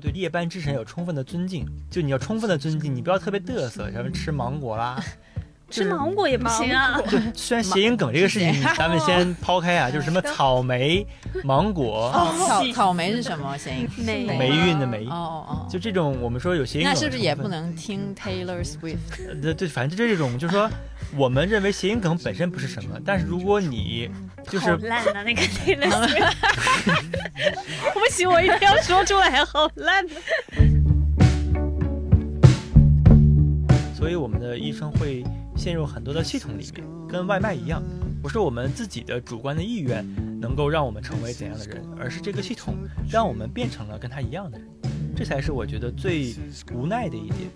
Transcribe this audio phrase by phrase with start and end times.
[0.00, 4.98] 对夜班之神有充分的尊敬，就你要充分的尊敬，你不要特别嘚瑟，什么吃芒果啦。
[5.70, 7.00] 吃芒果也不行啊。
[7.34, 11.06] 虽然谐音梗这个事情，咱们先抛开啊， 就是什么草莓、
[11.44, 12.10] 芒果、
[12.46, 13.88] 草草莓是什么谐音？
[14.04, 18.96] 梅霉运的霉哦，哦哦，就这种我们说有谐音梗那是不是也不能听 Taylor Swift？
[19.28, 19.34] 呃？
[19.40, 20.68] 对对，反正就这种，就是说
[21.16, 24.10] 我们认为谐音梗本身不是什么，但是如果你
[24.48, 26.34] 就是烂的那个 Taylor Swift，
[27.94, 30.14] 不行，我一定要说出来，好烂的。
[33.96, 35.22] 所以我们的医生会
[35.56, 37.82] 陷入很多的系统里面，跟外卖一样，
[38.22, 40.04] 不是我们自己的主观的意愿
[40.40, 42.74] 能够让我们成为怎样的人，而是这个系统
[43.10, 44.68] 让我们变成了跟他一样的人，
[45.14, 46.34] 这才是我觉得最
[46.72, 47.50] 无奈的一点。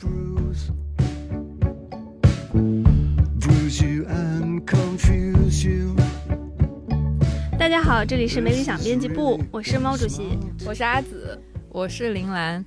[7.59, 10.39] 大家好，这里是没理想编辑部，我是毛主席。
[10.67, 12.65] 我是阿紫，我是林兰，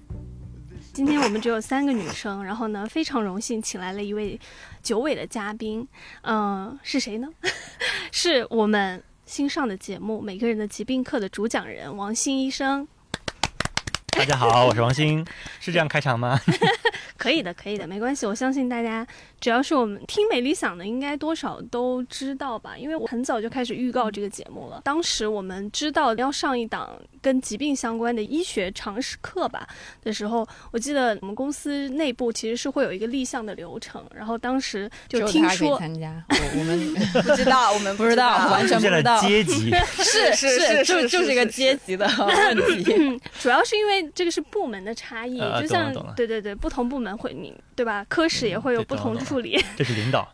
[0.92, 4.40] 今天我们只有三个女生，然后呢，非常荣幸请来了一位
[4.82, 5.88] 九尾的嘉宾，
[6.22, 7.28] 嗯、是谁呢？
[8.12, 12.88] 是我们新上的节目《每个人的疾病课》的主讲人王鑫医生。
[14.08, 15.26] 大家好，我是王鑫，
[15.60, 16.40] 是这样开场吗？
[17.18, 18.26] 可以的，可以的，没关系。
[18.26, 19.06] 我相信大家，
[19.40, 22.78] 只要是我们听美理想的，应该多少都知道吧？
[22.78, 24.82] 因为我很早就开始预告这个节目了。
[24.84, 26.90] 当时我们知道要上一档
[27.22, 29.68] 跟疾病相关的医学常识课吧
[30.04, 36.94] 的时候，我记得我们公司内部其实是会有一个立项的流程，然后当时就听说，参加，我我们
[37.24, 39.72] 不知道，我们 不知道完全出现了不知道阶级，
[40.04, 42.94] 是是 是就就是一个阶级的问题。
[42.98, 48.06] 嗯，主要是因为这个是部门的差异，呃就像对对对，不同部门会你对吧？
[48.10, 49.64] 科室也会有不同处理。
[49.76, 50.28] 这是领导。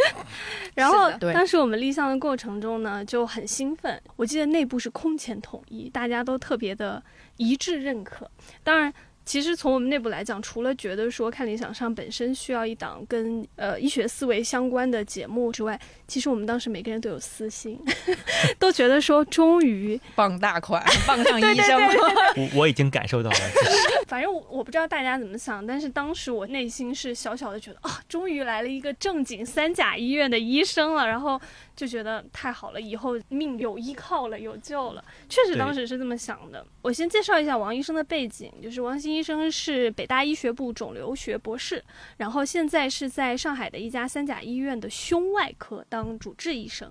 [0.74, 4.00] 然后当时我们立项的过程中呢，就很兴奋。
[4.16, 7.02] 我记得内部是空前统一，大家都特别的
[7.36, 8.30] 一致认可。
[8.64, 8.92] 当然。
[9.24, 15.78] 其实从我们内部来讲，除了觉得说看理想上本身需要一档跟呃医学思维相关的节目之外，
[16.08, 17.78] 其实我们当时每个人都有私心，
[18.58, 21.94] 都觉得说终于傍大款， 傍上医生了，
[22.36, 23.36] 我我已经感受到了，
[24.08, 31.40] 反正我我不知道大家怎么想，但是当时我内心是小小的觉得啊，终于来了一个正经三甲医院的医生了，然后
[31.74, 35.04] 就觉得太好了，以后命有依靠了，有救了。
[35.28, 36.66] 确实当时是这么想的。
[36.82, 41.82] 我先介绍一下王医生的背景，就是王鑫医生是北大医学部肿瘤学博士，
[42.18, 46.90] 然后现在是在上海的一家三甲医院的胸外科当主治医生。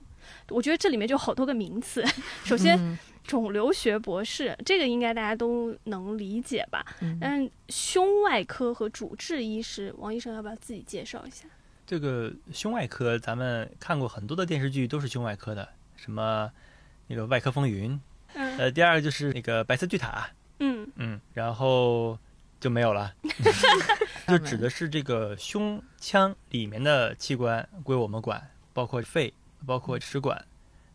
[0.49, 2.03] 我觉得这里面就好多个名词，
[2.43, 2.77] 首先。
[2.77, 6.83] 嗯肿瘤学博士，这个应该大家都能理解吧？
[7.01, 11.45] 嗯但胸外科和主治医师，王医生要不要自己介绍一下？
[11.91, 16.49] 这个胸外科，咱们看过很多的电视剧，都是胸外科的，什么
[17.07, 17.91] 那个《外科风云》，
[18.33, 20.07] 嗯呃，第二个就是那个《白色巨塔》，
[20.59, 20.89] 嗯。
[20.95, 22.17] 嗯，然后
[22.61, 23.13] 就没有了，
[24.25, 28.41] 就指的是这个胸腔里面的器官归我们管，
[28.71, 29.33] 包括肺，
[29.65, 30.45] 包括食管，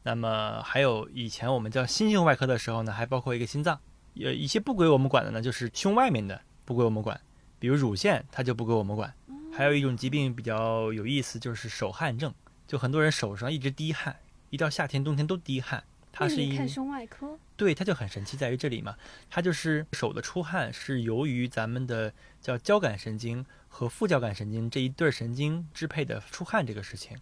[0.03, 3.78] 那么还有以前我们叫心胸外科的时候呢，还包括一个心脏，
[4.15, 7.21] 有一些不归我们管的呢，就是胸外面的不归我们管，
[7.59, 9.13] 比如乳腺它就不归我们管，
[9.56, 12.34] 还有一种疾病比较有意思，就是手汗症，
[12.67, 14.15] 就很多人手上一直滴汗，
[14.50, 17.39] 一到夏天冬天都滴汗，它是一看胸外科？
[17.56, 18.95] 对，它就很神奇在于这里嘛，
[19.31, 27.19] 它就是手的出汗是由于咱们的叫交感神经和副交感神经这一对儿神经支配的出汗这个事情。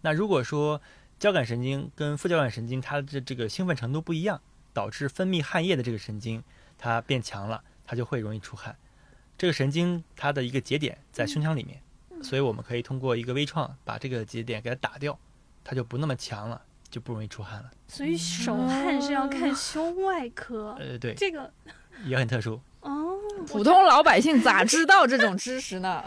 [0.00, 0.82] 那如果说
[1.20, 4.40] 交感神经跟副交感神经它的这个兴奋程度不一样，
[4.72, 6.42] 导致分泌汗液的这个神经
[6.76, 8.76] 它变强了，它就会容易出汗。
[9.38, 11.80] 这个神经它的一个节点在胸腔里面，
[12.22, 15.18] 所以我们可以通过一个微创把这个节点给它打掉，
[15.62, 16.60] 它就不那么强了，
[16.90, 17.70] 就不容易出汗了。
[17.88, 20.74] 所以手汗是要看胸外科。
[20.78, 21.52] 呃，对，这个
[22.06, 22.60] 也很特殊。
[22.80, 26.02] 哦，普通老百姓咋知道这种知识呢？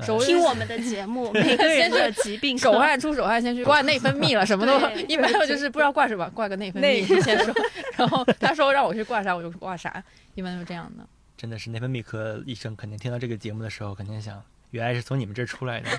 [0.00, 4.78] 手 听我们的节目， 每个人的疾病手汗出手汗，先去挂内分泌了，什么都
[5.08, 7.54] 一般就是不知道挂什么，挂个内分内泌先说，
[7.96, 10.04] 然后他说让我去挂啥，我就挂啥，
[10.34, 11.06] 一般都是这样的。
[11.36, 15.90] 真的是内分泌科医生肯定听到这个节目的时候，肯定想，原来是从你们这儿出来的，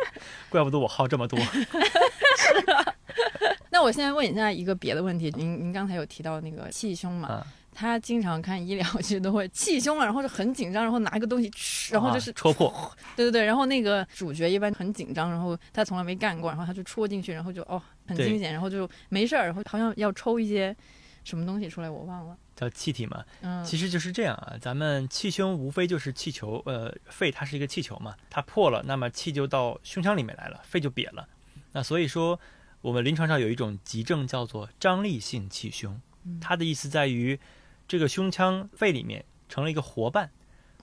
[0.50, 1.38] 怪不得我号这么多。
[3.70, 7.28] 那我现在问一下一个别的问题，您您刚才有提到那个气胸嘛？
[7.28, 20.76] 啊，他经常看医疗，剧都会气胸了，然后就很紧张，然后拿一个东西吃，然后就是啊戳破，对对对，然后那个主角一般很紧张，然后他从来没干过，然后他就戳进去，然后就哦很惊险，然后就没事儿，然后好像要抽一些
[21.24, 22.36] 什么东西出来，我忘了。
[22.62, 23.24] 叫气体嘛。
[23.40, 31.28] 嗯，其实就是这样啊，咱们气胸无非就是气球，呃，肺它是一个气球嘛，它破了，那么气就到胸腔里面来了，肺就瘪了。
[31.72, 32.38] 那所以说，
[32.80, 36.00] 我们临床上有一种急症叫做张力性气胸，
[36.40, 37.38] 它的意思在于
[37.88, 40.30] 这个胸腔肺里面成了一个活瓣，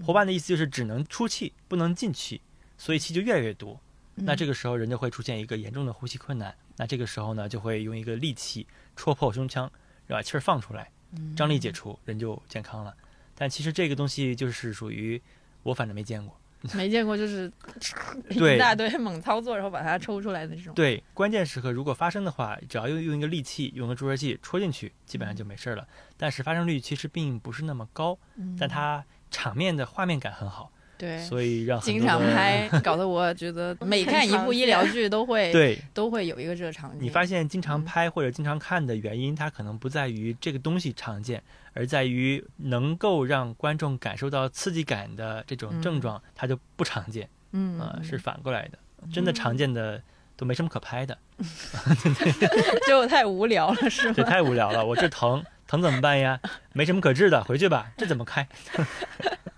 [0.05, 2.41] 活瓣的意思就是只能出气不能进气，
[2.77, 3.79] 所以气就越来越多。
[4.21, 6.53] 那这个个时候人就会出现一个严重的呼吸困难。
[6.75, 9.71] 那这个时候呢，就会用一个利器戳破胸腔，
[10.07, 10.91] 把气儿放出来，
[11.35, 12.93] 张力解除，人就健康了。
[13.35, 15.21] 但其实这个东西就是属于
[15.63, 16.35] 我反正没见过。
[16.73, 17.49] 没见过，就是
[18.29, 20.73] 一大堆猛操作，然后把它抽出来的这种。
[20.73, 25.87] 对，关键时刻如果发生的话，只要用用一个利器，用个注射器戳进去，基本上就没事儿了。
[26.17, 29.01] 但是发生率其实并不是那么高，嗯，但它
[29.31, 35.79] 场面的画面感很好，对所以让很经常多人拍，搞得我觉得 每看一部医疗剧都会对。
[35.93, 36.99] 都会有一个这个场景。
[37.01, 41.41] 你发现经常嗯拍或者经常看的原因，它可能不在于这个东西常见，
[41.73, 48.77] 而在于能够让观众感受到刺激感的这种症状，它就不常见嗯啊、是反过来的。
[49.13, 50.01] 真的常见的
[50.35, 51.17] 都没什么可拍的
[52.85, 54.29] 就太无聊了，是这吗？
[54.29, 54.85] 太无聊了。
[54.85, 56.39] 我这疼疼怎么办呀？
[56.73, 57.91] 没什么可治的，回去吧。
[57.97, 58.45] 这怎么开？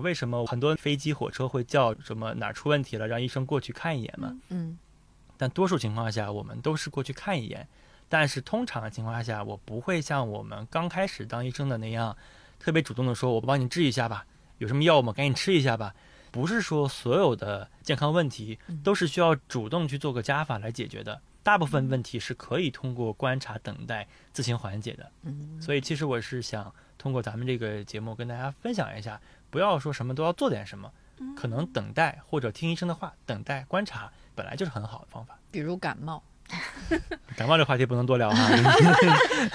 [0.01, 4.35] 为什么很多飞机、火车会叫什么哪儿出问题了，让医生过去看一眼嘛？
[4.49, 4.77] 嗯
[5.37, 7.67] 但多数情况下，我们都是过去看一眼。
[8.09, 12.15] 但是通常的情况下，我不会像我们刚开始当医生的那样，
[12.59, 14.25] 特别主动的说：“我帮你治一下吧，
[14.57, 15.13] 有什么药吗？
[15.13, 15.95] 赶紧吃一下吧。”
[16.29, 25.11] 不是说所有的健康问题都是需要主动去做个加法来解决的，大部分问题是可以通过观察、等待自行缓解的。
[25.23, 29.19] 嗯所以其实我是想通过咱们这个节目跟大家分享一下，
[29.51, 30.91] 不要说什么都要做点什么，
[31.35, 35.37] 可能等待或者听医生的话，等待观察本来就是很好的方法。
[35.51, 36.23] 比如感冒，
[37.35, 38.49] 感冒这话题不能多聊哈，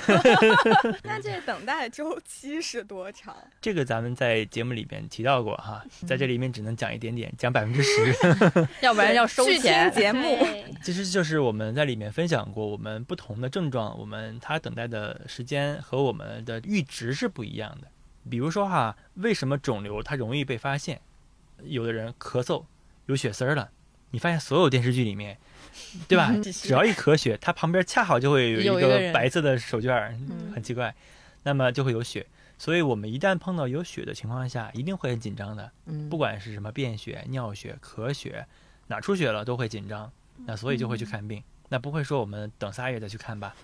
[1.02, 3.34] 那这等待周期是多长？
[3.60, 8.14] 这个咱们在节目里边提到过哈，在这里面只能讲一点点，讲百分之十。
[8.82, 9.90] 要不然要收去钱。
[9.92, 10.38] 节目，
[10.82, 17.88] 其实就是我们在里面分享过，我们不同的症状，我们它等待的时间和我们的阈值是不一样的。
[18.28, 21.00] 比如说哈，为什么肿瘤它容易被发现？
[21.62, 22.64] 有的人咳嗽
[23.06, 23.70] 有血丝儿了，
[24.10, 25.38] 你发现所有电视剧里面，
[26.08, 26.32] 对吧？
[26.42, 30.94] 只要一咳血，它旁边恰好就会有一个白色的手绢儿，嗯很奇怪，
[31.44, 32.26] 那么就会有血。
[32.58, 35.70] 所以我们一旦碰到有血的情况下，一定会很紧张的。
[35.86, 38.46] 嗯不管是什么便血、尿血、咳血，
[38.86, 40.10] 哪出血了都会紧张，
[40.46, 41.42] 那所以就会去看病。
[41.68, 43.54] 那不会说我们等仨月再去看吧，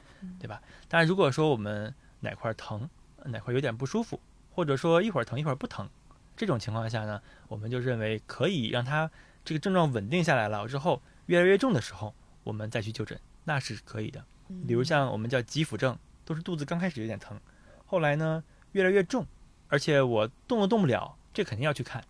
[0.40, 0.60] 对吧？
[0.88, 2.88] 但是如果说我们哪块儿疼，
[3.24, 4.18] 哪块儿有点不舒服，
[4.54, 5.88] 或者说一会儿疼一会儿不疼，
[6.36, 9.10] 这种情况下呢，我们就认为可以让它
[9.44, 12.14] 这个症状稳定下来了之后，越来越重的时候，
[12.44, 14.24] 我们再去就诊，那是可以的。
[14.66, 17.40] 比如像我们叫急腹症，都是肚子刚开始有点疼，
[17.86, 19.26] 后来呢越来越重，
[19.68, 22.04] 而且我动都动不了，这肯定要去看。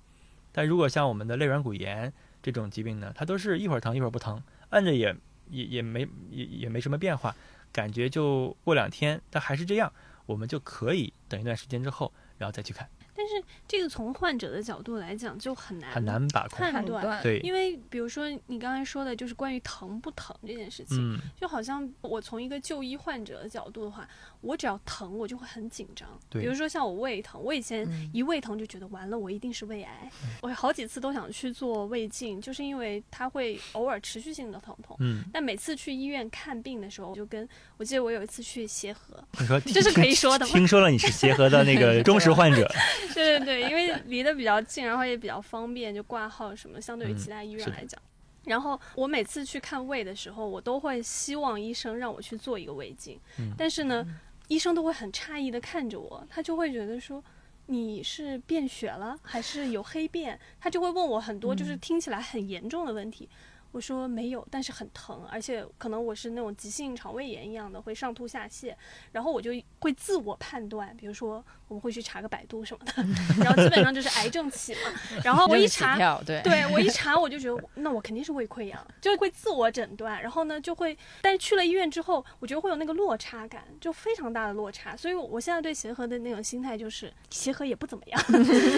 [0.50, 2.12] 但如果像我们的肋软骨炎
[2.42, 5.14] 这种疾病呢，它都是一会儿疼一会儿不疼，按着也
[5.50, 7.34] 也也没也也没什么变化，
[7.72, 9.92] 感觉就过两天，它还是这样，
[10.26, 12.12] 我们就可以等一段时间之后，
[12.42, 13.34] 不要再去看，但是
[13.66, 16.58] 这个从患者的角度来讲就很难很难把控。
[16.58, 24.08] 判断，对，因为比如说你刚才说的就是关于疼不疼这件事情，嗯，就好像我从一个就医患者的角度的话，
[24.40, 26.08] 我只要疼我就会很紧张。
[26.30, 26.42] 对。
[26.42, 28.10] 比如说像我胃疼，我以前嗯。
[28.12, 30.10] 一胃疼就觉得完了，我一定是胃癌，
[30.42, 34.94] 我好几次都想去做胃镜，就是因为它会偶尔持续性的疼痛。
[35.00, 40.52] 嗯，但每次去医院看病的时候，我就跟我记得我有一次去协和， 你说这是可以说的吗？
[40.52, 42.70] 听说了你是协和的那个忠实患者，
[43.14, 48.00] 对对对，因为离得比较近，然后也比较方便，就挂号什么，相对于嗯其他医院来讲。
[48.44, 54.04] 然后我每次去看胃的时候，我都会希望医生让我去做一个胃镜，嗯但是呢，
[54.48, 57.22] 医生都会很诧异的看着我，他就会觉得说。
[57.66, 60.38] 你是便血了，还是有黑便？
[60.60, 63.26] 他就会问我很多就是听起来很严重的问题。
[63.72, 68.74] 我说没有，但是很疼，而且可能我是那种急性肠胃炎一样的，会上吐下泻。
[69.10, 69.50] 然后我就
[69.80, 72.92] 会自我判断，比如说我们会去查个百度什么的，
[73.42, 74.80] 然后基本上就是癌症起嘛。
[75.24, 84.94] 然后我一查，对，对我一查我就觉得那我肯定是胃溃疡，就会自我诊断，然后呢就会，但是去了医院之后，我觉得会有那个落差感，就非常大的落差。
[84.94, 88.22] 所以我现在对协和的那种心态就是协和也不怎么样。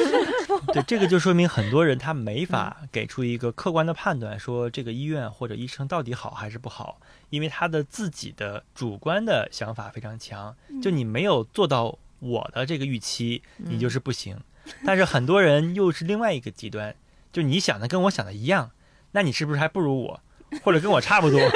[0.72, 7.00] 对，这个就说明很多人他没法给出一个客观的判断，说这个医院或者医生到底好还是不好，
[7.30, 14.38] 因为他的自己的主观的想法非常强，就你没有做到我的这个预期，你就是不行。
[14.84, 16.94] 但是很多人又是另外一个极端，
[17.32, 18.70] 就你想的跟我想的一样，
[19.12, 20.20] 那你是不是还不如我，
[20.62, 21.40] 或者跟我差不多？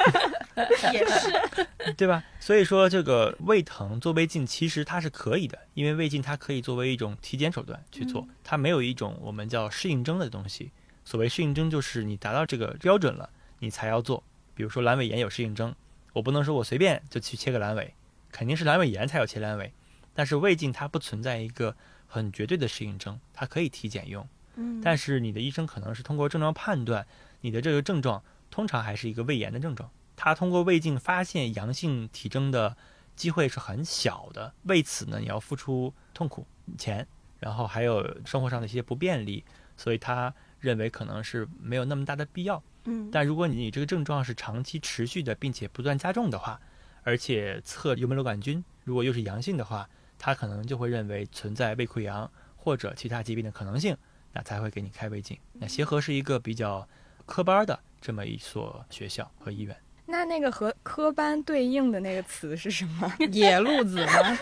[0.93, 2.25] 也是，对吧？
[2.41, 10.73] 所以说，这个胃疼做胃镜其实它是可以的，因为胃镜它可以作为一种体检手段去做，它没有一种我们叫适应症的东西。
[11.09, 14.23] 所谓适应症，就是你达到这个标准了，你才要做。
[14.55, 15.75] 比如说阑尾炎有适应症，
[16.13, 17.95] 我不能说我随便就去切个阑尾，
[18.31, 19.73] 肯定是阑尾炎才有切阑尾。
[20.13, 21.75] 但是胃镜它不存在一个
[22.07, 24.29] 很绝对的适应症，它可以体检用。
[24.57, 27.07] 嗯但是你的医生可能是通过症状判断，
[27.41, 29.91] 你的这个症状通常还是一个胃炎的症状。
[30.15, 32.77] 他通过胃镜发现阳性体征的
[33.17, 36.47] 机会是很小的，为此呢，你要付出痛苦、
[36.77, 39.43] 钱，然后还有生活上的一些不便利，
[39.75, 42.63] 所以他认为可能是没有那么大的必要。
[42.85, 46.61] 嗯但如果你这个症状是长期持续的，并且不断加重的话，
[47.03, 49.89] 而且测幽门螺杆菌如果又是阳性的话，
[50.19, 53.97] 他可能就会认为存在胃溃疡或者其他疾病的可能性，
[54.33, 55.39] 那才会给你开胃镜。
[55.53, 56.89] 那协和是一个比较
[57.27, 59.77] 科班的这么一所学校和医院。
[60.07, 63.13] 那那个和科班对应的那个词是什么？
[63.31, 64.39] 野路子吗？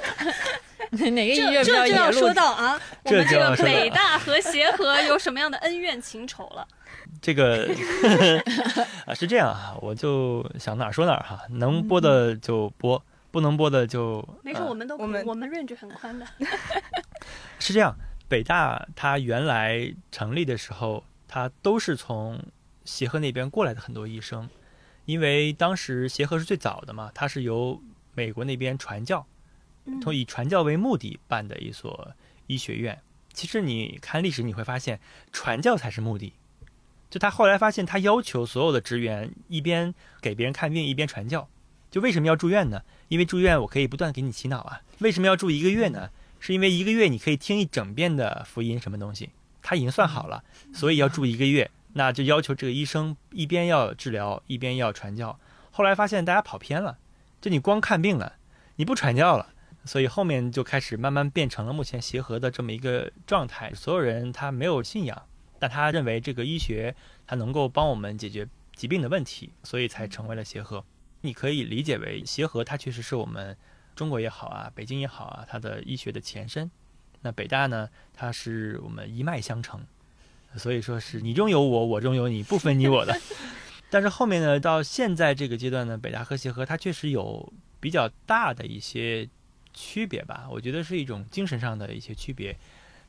[0.91, 2.33] 哪个医这院比较 这就要说？
[2.35, 6.67] 到啊，我这们这个北大和协和有什么样的恩怨情仇了？
[7.23, 7.69] 这个
[9.07, 16.27] 啊是这样啊，我就想哪儿说哪儿哈，能播的就播，不能播的就没事，呃我们都我们我们 range 很宽的。
[17.59, 17.97] 是这样，
[18.29, 22.39] 北大它原来成立的时候，它都是从
[22.85, 24.49] 协和那边过来的很多医生，
[25.07, 27.81] 因为当时协和是最早的嘛，它是由
[28.15, 29.27] 美国那边传教，嗯
[30.03, 32.15] 从以传教为目的办的一所
[32.47, 33.01] 医学院。
[33.33, 35.01] 其实你看历史，你会发现
[35.33, 36.33] 传教才是目的。
[37.11, 41.49] 就他后来发现，他要求所有的职员一边给别人看病，一边传教。
[41.91, 42.83] 就为什么要住院呢？
[43.09, 44.81] 因为住院我可以不断给你洗脑啊。
[44.99, 46.11] 为什么要住一个月呢？
[46.41, 49.31] 是因为一个月你可以听一整遍的福音什么东西，
[49.63, 51.71] 他已经算好了，所以要住一个月。
[51.95, 55.39] 那就要求这个医生一边要治疗，一边要传教。
[55.71, 56.99] 后来发现大家跑偏了，
[57.41, 58.35] 就你光看病了，
[58.77, 59.55] 你不传教了，
[59.87, 63.73] 所以后面就开始慢慢变成了目前协和的这么一个状态。
[63.73, 65.27] 所有人他没有信仰，
[65.59, 66.95] 但他认为这个医学
[67.27, 70.85] 它能够帮我们解决疾病的问题，所以才成为了协和。
[71.23, 73.57] 你可以理解为协和它确实是我们
[73.95, 76.71] 中国也好啊，北京也好啊，它的医学的前身。
[77.23, 79.81] 那北大呢，它是我们一脉相承，
[80.57, 83.19] 所以说是你中有我，我中有你，不分你我的。
[83.91, 89.29] 但是后面呢，到现在这个阶段呢，北大和协和它确实有比较大的一些
[89.77, 92.57] 区别吧，我觉得是一种精神上的一些区别。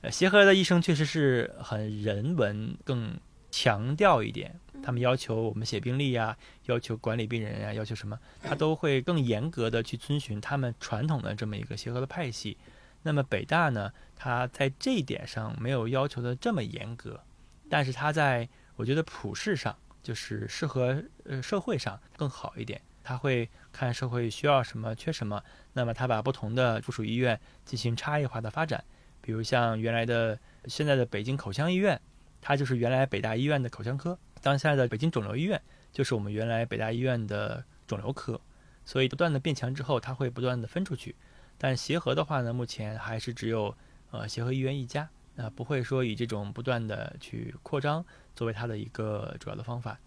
[0.01, 3.17] 呃，协和的医生确实是很人文，更
[3.50, 12.57] 强调一点，他们要求我们写病历呀、要求管理病人呀、要求什么，他都会更严格的去遵循他们传统的这么一个协和的派系。
[13.01, 17.24] 那么北大呢，他在这一点上没有要求的这么严格，
[17.69, 22.79] 但是他在我觉得普世上，就是适合呃社会上更好一点。
[23.08, 28.84] 他会看社会需要什么、缺什么，那么他把不同的附属医院进行差异化的发展。
[29.22, 31.98] 比如像原来的现在的北京口腔医院，
[32.42, 35.62] 它就是原来北大医院的口腔科；当下的北京肿瘤医院，
[35.94, 38.38] 就是我们原来北大医院的肿瘤科。
[38.84, 41.16] 所以不断的变强之后，它会不断的分出去。
[41.58, 43.74] 但协和的话呢，目前还是只有
[44.12, 49.98] 呃协和医院一家，那、不会说以这种不断的去扩张作为它的一个主要的方法。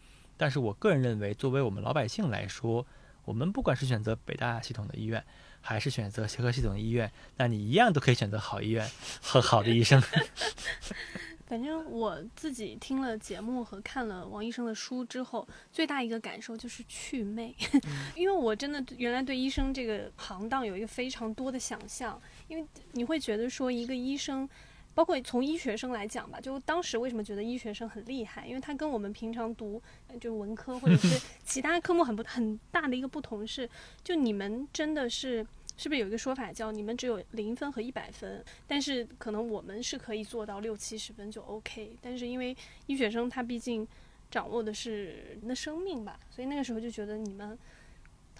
[0.40, 2.86] 但是我个人认为，作为我们老百姓来说，
[3.26, 5.22] 我们不管是选择北大系统的医院，
[5.60, 10.02] 还是选择协和系统的医院，那你一样都可以选择好医院和好的医生。
[11.44, 17.54] 反正我自己听了节目和看了王医生的书之后，最大一个感受就是祛魅，
[18.16, 22.18] 因为我真的原来对医生这个行当有一个非常多的想象，
[22.48, 24.48] 因为你会觉得说一个医生。
[24.94, 33.68] 包括从医学生来讲吧，就当时为什么觉得医学生很厉害，因为他跟我们平常读呃就文科或者是 其他科目很不很大的一个不同是，
[34.02, 42.54] 就你们真的是是不是有一个说法叫你们只有零分和一百分，但是可能我们是可以做到六七十分就 OK，但是因为
[42.86, 43.86] 医学生他毕竟
[44.30, 47.58] 掌握的是人的生命吧，所以那个时候就觉得你们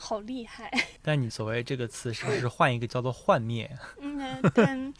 [0.02, 0.70] 好厉害。
[1.02, 3.70] 但你所谓这个词是不是换一个叫做幻灭？
[4.00, 4.94] 嗯，呃但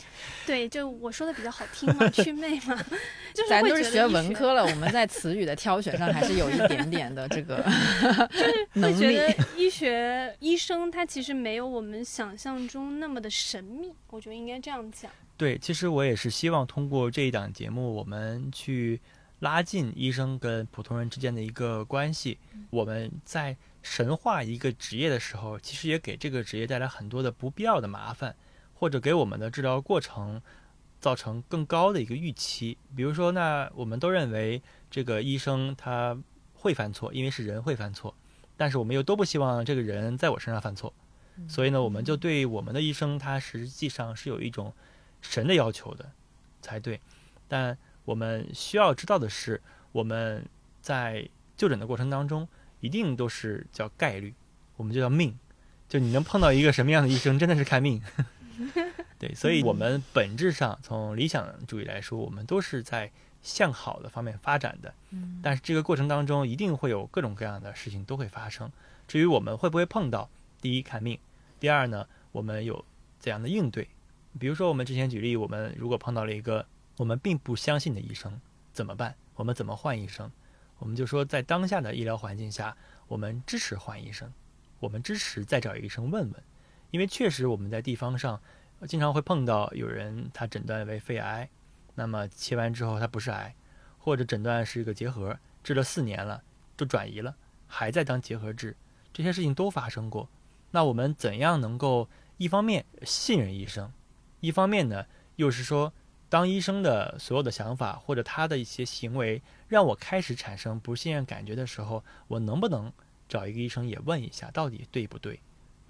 [0.47, 2.77] 对，就我说的比较好听嘛，祛魅嘛，
[3.33, 7.63] 就是会咱都是学觉得医文科了，我们在词语的挑选上还是有一点点的这个
[8.31, 8.99] 会能力。
[8.99, 15.11] 觉得医学医生他其实没有我们想象中那么的神秘，我觉得应该这样讲。
[15.37, 19.01] 对，其实我也是希望通过这一档节目，我们去
[19.39, 22.37] 拉近医生跟普通人之间的一个关系。
[22.69, 28.37] 我们在神化一个职业的时候，其实也给这个职业带来很多的不必要的麻烦，
[28.75, 30.43] 或者给我们的治疗过程
[31.01, 32.77] 造成更高的一个预期。
[32.95, 36.19] 比如说，那我们都认为这个医生他
[36.55, 38.15] 会犯错，因为是人会犯错，
[38.57, 40.93] 但是我们又都不希望这个人在我身上犯错，
[41.49, 44.75] 所以呢，我们就对我们的医生他实际上是有一种
[45.23, 46.13] 神的要求的
[46.61, 47.01] 才对。
[47.49, 50.47] 但我们需要知道的是，我们
[50.83, 52.47] 在就诊的过程当中，
[52.81, 54.35] 一定都是叫概率，
[54.77, 55.39] 我们就叫命。
[55.89, 58.01] 就你能碰到一个什么样的医生，真的是看命。
[59.19, 63.11] 对，所以我们本质上从理想主义来说，我们都是在
[63.43, 64.95] 向好的方面发展的。
[65.11, 68.71] 嗯但是这个过程当中，一定会有各种各样的事情都会发生。
[69.09, 71.19] 至于我们会不会碰到，第一看命，
[71.59, 72.85] 第二呢，我们有
[73.19, 73.89] 怎样的应对？
[74.39, 76.65] 比如说我们之前举例，我们如果碰到了一个
[76.97, 78.41] 我们并不相信的医生，
[78.73, 79.15] 怎么办？
[79.35, 80.31] 我们怎么换医生？
[80.81, 84.33] 我们就说，在当下的医疗环境下，我们支持换医生，
[84.81, 86.43] 我们支持再找医生问问，
[86.91, 88.41] 因为确实我们在地方上
[88.89, 91.49] 经常会碰到有人他诊断为肺癌，
[91.95, 93.55] 那么切完之后他不是癌，
[93.99, 96.43] 或者诊断是一个结核，治了四年了，
[96.77, 98.75] 都转移了，还在当结核治，
[99.13, 100.29] 这些事情都发生过。
[100.71, 102.09] 那我们怎样能够
[102.39, 103.93] 一方面信任医生，
[104.41, 105.05] 一方面呢
[105.37, 105.93] 又是说，
[106.31, 112.91] 当医生的所有的想法或者他的一些行为让我开始产生不信任感觉的时候，我能不能
[113.29, 115.41] 找一个医生也问一下到底对不对？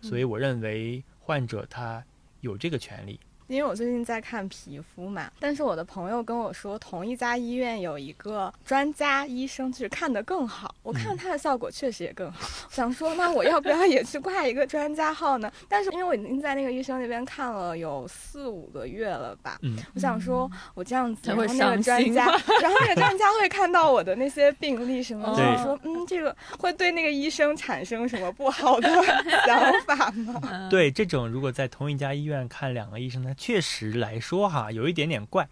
[0.00, 2.02] 所以我认为患者他
[2.40, 3.20] 有这个权利。
[3.50, 10.72] 因为我最近在看皮肤嘛，但是我的朋友跟我说，同一家医院有一个专家医生，就是看得更好。
[10.82, 15.50] 我看他的效果确实也更好， 想说那我要不要也去挂一个专家号呢？
[15.68, 28.88] 但是因为我已经在那个医生那边看了有四五个月了吧，嗯，我想说我这样子，才会然后那个专家，然后那个专家会看到我的那些病历什么的，对想说嗯，这个会对那个医生产生什么不好的
[29.44, 30.40] 想法吗？
[30.50, 35.48] 嗯，对，这种如果在同一家医院看两个医生呢，确实来说哈，有一点点怪。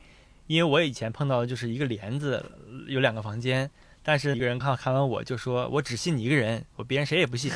[0.47, 2.45] 因为我以前碰到的就是一个帘子
[2.87, 3.71] 有两个房间，
[4.03, 7.51] 但是一个人看看完我就说我只信你一个人，我别人谁也不信。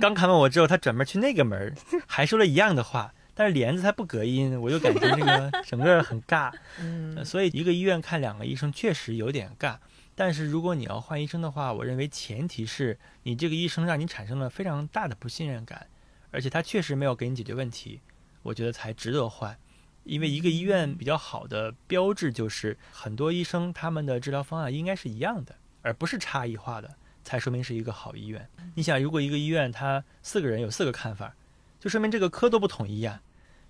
[0.00, 1.74] 刚看完我之后，他转门去那个门儿，
[2.06, 6.50] 还说了一样的话，但是帘子它不隔音，我就感觉这个 整个很尬。
[6.80, 9.76] 嗯呃所以一个医院看两个医生确实有点尬。
[10.14, 15.86] 但是如果你要换医生的话，我认为前提是你这个医生让你产生了非常大的不信任感，
[16.30, 18.00] 而且他确实没有给你解决问题，
[18.42, 19.56] 我觉得才值得换。
[20.04, 28.48] 因为一个医院比较好的标志就是很多医生他们的治疗方案应该是一样的，而不是差异化的，才说明是一个好医院。
[28.74, 31.36] 你想，如果一个医院他四个人有四个看法，
[31.78, 33.22] 就说明这个科都不统一呀、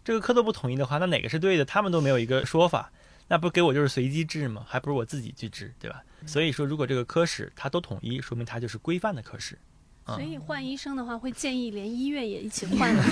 [0.02, 1.66] 这个科都不统一的话，那哪个是对的？
[1.66, 2.90] 他们都没有一个说法，
[3.28, 4.64] 那不给我就是随机治吗？
[4.66, 6.02] 还不如我自己去治，对吧？
[6.26, 9.58] 所以说，如果这个科室它都统一，说明它就是规范的科室。
[10.06, 13.02] 嗯所以换医生的话，会建议连医院也一起换了，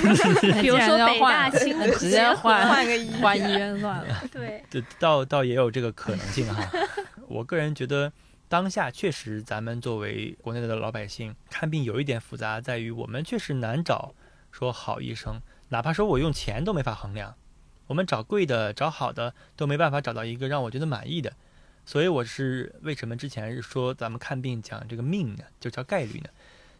[0.40, 4.22] 比 比如说北大、清华直接换换个医院换医院算了。
[4.33, 6.68] 对，对，倒倒也有这个可能性哈。
[7.29, 8.12] 我个人觉得，
[8.48, 14.12] 当下确实咱们作为国内的老百姓看病有一点复杂，在于我们确实难找
[14.50, 17.37] 说好医生，哪怕说我用钱都没法衡量，
[17.87, 21.33] 我们找贵的、找好的都没办法找到一个让我觉得满意的。
[21.87, 26.29] 所以我是为什么之前说咱们看病讲这个命呢，就叫概率呢？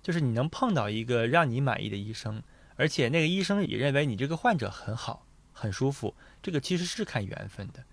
[0.03, 2.43] 就是你能碰到一个让你满意的医生，
[2.77, 7.85] 而且那个医生也认为你这个患者很好、很舒服，这个其实是看缘分的。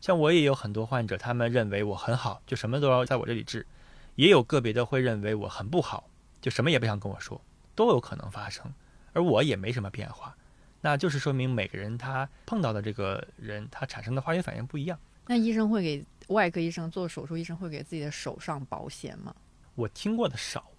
[0.00, 3.62] 像我也有很多患者，他们认为我很好，就什么都要在我这里治；
[4.14, 6.08] 也有个别的会认为我很不好，
[6.40, 7.40] 就什么也不想跟我说，
[7.74, 8.72] 都有可能发生。
[9.12, 10.36] 而我也没什么变化，
[10.80, 14.96] 那就是说明每个人他碰到的这个人，他产生的化学反应不一样。
[15.26, 19.34] 那医生会给外科医生做手术，医生会给自己的手上保险吗？
[19.74, 20.70] 我听过的少，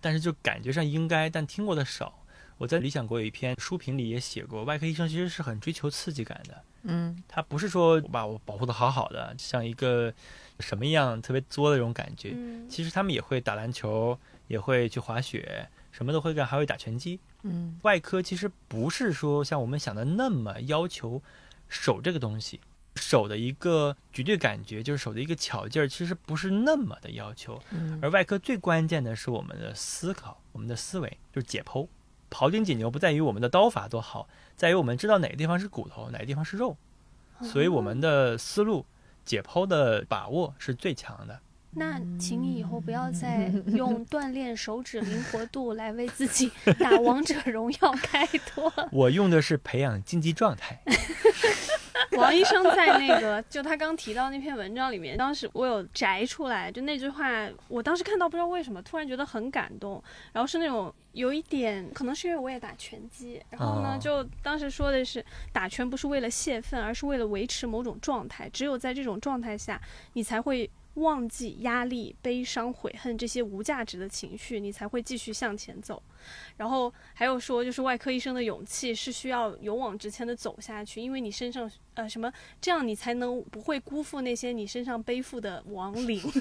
[0.00, 2.14] 但是就感觉上应该，但听过的少。
[2.58, 6.62] 我在理想国有一篇书评里也写过，外科医生其实是很追求刺激感的。
[6.82, 10.12] 嗯他不是说把我保护的好好的，像一个
[10.60, 12.32] 什么样特别作的那种感觉。
[12.34, 17.18] 嗯，其实他们也会打篮球，也会去滑雪，什么都会干，还会打拳击。
[17.42, 21.22] 嗯外科其实不是说像我们想的那么要求
[21.68, 22.60] 手这个东西，
[23.00, 27.60] 手的一个绝对感觉，就是手的一个巧劲儿，其实不是那么的要求。
[27.70, 31.88] 嗯而外科最关键的是我们的思考，我们的思维，就是解剖。
[32.30, 36.76] 庖丁解牛不在于我们的刀法多好，在于我们知道哪个地方是骨头，哪个地方是肉，
[37.42, 38.86] 所以我们的思路、
[39.24, 41.40] 解剖的把握是最强的。
[41.72, 48.72] 那请你以后不要再用 锻炼手指灵活度来为自己打王者荣耀开脱。
[48.90, 50.82] 我用的是培养竞技状态。
[52.18, 69.80] 王医生在那个就他刚提到那篇文章里面，当时我有摘出来，就那句话，我当时看到不知道为什么，突然觉得很感动，然后是那种有一点，可能是因为我也打拳击，然后呢，哦就当时说的是打拳不是为了泄愤，而是为了维持某种状态，只有在这种状态下，
[70.14, 70.70] 你才会。
[70.94, 76.02] 忘记压力、悲伤、悔恨这些无价值的情绪，你才会继续向前走。
[76.56, 86.20] 然后还有说，就是外科医生的勇气是需要勇往直前的走下去，因为你身上呃什么，这样你才能不会辜负那些你身上背负的亡灵。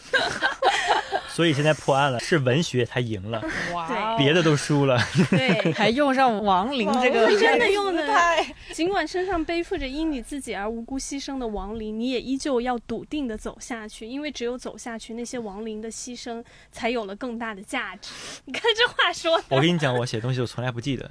[1.30, 3.42] 所以现在破案了，是文学他赢了，
[3.74, 5.00] 哇别的都输了。
[5.30, 18.12] 对， 还用上亡灵这个是真的用的太尽管身上背负着因你自己而无辜牺牲的亡灵，你也依旧要笃定的走下去，因为只有走下去，那些亡灵的牺牲才有了更大的价值。
[18.46, 21.10] 你看这话说的，我跟你讲，我写东西我从来不记得，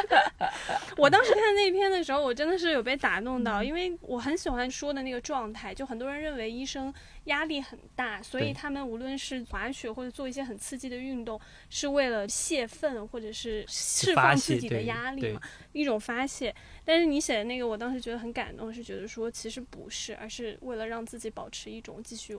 [0.98, 6.92] 我当时看那篇的时候，我真的是有被打动到，因为我很喜欢说的那个状态，就很多人认为医生
[7.24, 11.40] 压力很大，所以他们无论是滑雪或者做一些很刺激的运动，
[11.70, 15.40] 是为了泄愤或者是释放自己的压力嘛，
[15.72, 16.54] 一种发泄。
[16.84, 22.38] 但是你写的那个，我当时觉得很感动，是觉得说其实不是，而是为了让自己保持一种继续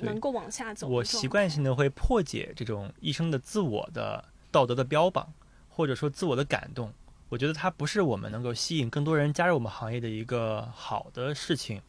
[0.00, 4.22] 能够往下走我习惯性的会破解这种医生的自我的
[4.56, 5.34] 道德的标榜，
[5.68, 6.90] 或者说自我的感动。
[7.28, 11.82] 我觉得它不是我们能够吸引更多人加入我们行业的一个好的事情。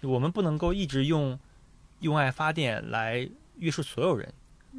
[0.00, 1.38] 我们不能够一直用
[2.00, 4.32] 用爱发电来约束所有人。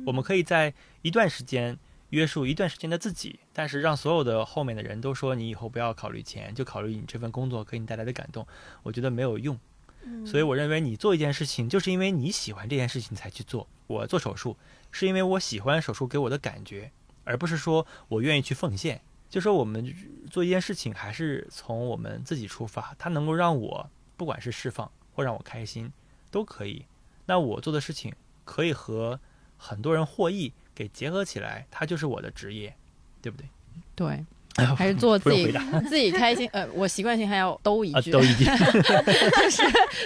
[0.03, 0.73] 我们可以在
[1.03, 1.77] 一段时间
[2.09, 8.47] 约束一段时间的自己，但是让所有的后面的人都说你以后不要考虑钱，就考虑你这份工作给你带来的感动。
[8.81, 9.55] 我觉得没有用。
[10.03, 13.67] 嗯所以我认为你做一件事情，就是因为你喜欢这件事情才去做。
[13.87, 14.55] 我做手术，
[14.89, 16.91] 是因为我喜欢手术给我的感觉，
[17.27, 18.99] 而不是说我愿意去奉献。
[19.29, 19.93] 就说我们
[20.31, 25.91] 做一件事情，还是从我们自己出发，它能够让我不管是释放或让我开心，
[26.31, 26.85] 都可以。
[27.25, 28.13] 那我做的事情
[28.45, 29.19] 可以和
[29.57, 32.73] 很多人获益给结合起来，它就是我的职业，
[33.21, 33.49] 对不对？
[33.95, 34.25] 对，
[34.77, 35.51] 还是做自己
[35.89, 36.49] 自己开心。
[36.53, 38.47] 呃，我习惯性还要兜一啊，句，都已经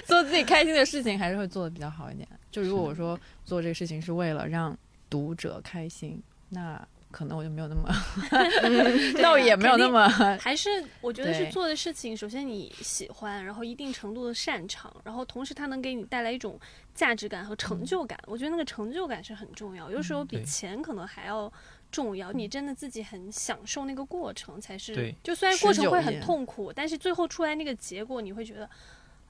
[0.05, 2.27] 做自己开心的事情，还是会做的比较好一点。
[2.49, 4.75] 就如果我说做这个事情是为了让
[5.11, 7.83] 读者开心，那可能我就没有那么，
[8.29, 10.07] 对啊那我也没有那么
[10.39, 16.59] 还是我觉得是做的事情，首先你喜欢，然后一定程度的擅长，然后同时它能给你带来一种
[16.95, 18.17] 价值感和成就感。
[18.25, 21.51] 我觉得那个成就感是很重要，有时候比钱可能还要
[21.91, 22.31] 重要。
[22.31, 28.69] 你真的自己很享受那个过程，才是对就虽然过程会很痛苦，但是最后出来那个结果，你会觉得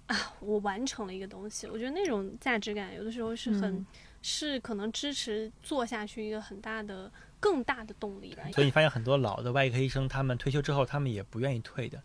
[0.07, 1.67] 啊，我完成了一个东西。
[1.67, 3.85] 我觉得那种价值感有的时候是很、嗯
[4.23, 7.11] 是可能支持做下去一个很大的、
[7.41, 8.43] 更大的动力吧。
[8.53, 12.01] 所以你发现很多老的外科医生，他们退休之后，他们也不愿意退的，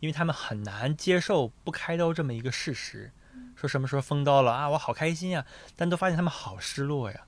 [0.00, 3.10] 因为他们很难接受不开刀这么一个事实。
[3.56, 7.24] 说什么时候封刀了啊，我好开心呀，但都发现他们好失落呀，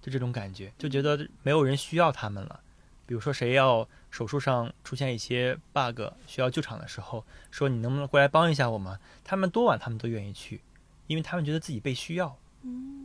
[0.00, 2.60] 就这种感觉，就觉得没有人需要他们了。
[3.04, 8.98] 比如说谁要手术上出现一些 bug 需要救场的时候，说你能不能过来帮一下我们？
[9.22, 10.62] 他们多晚他们都愿意去，
[11.06, 12.36] 因为他们觉得自己被需要。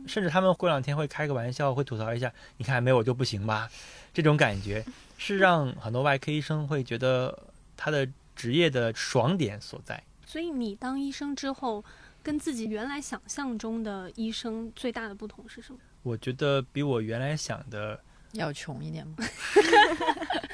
[0.06, 3.68] 甚至他们过两天会开个玩笑，会吐槽一下，你看没我就不行吧？
[4.12, 4.84] 这种感觉
[5.16, 7.36] 是让很多外科医生会觉得
[7.76, 10.02] 他的职业的爽点所在。
[10.26, 11.84] 所以你当医生之后，
[12.22, 15.78] 跟自己原来想象中的医生最大的不同是什么？
[16.02, 18.00] 我觉得比我原来想的，
[18.32, 19.14] 要穷一点嘛。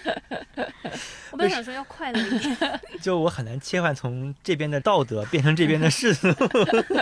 [1.31, 6.29] 我本来想说要快乐一点， 就我很难切换从这边的道德变成这边的世俗。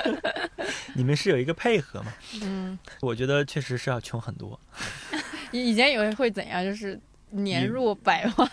[0.95, 2.13] 你们是有一个配合嘛？
[2.43, 4.59] 嗯，我觉得确实是要穷很多。
[5.53, 6.99] 以以前以为会怎样，就是
[7.31, 8.51] 年入百万。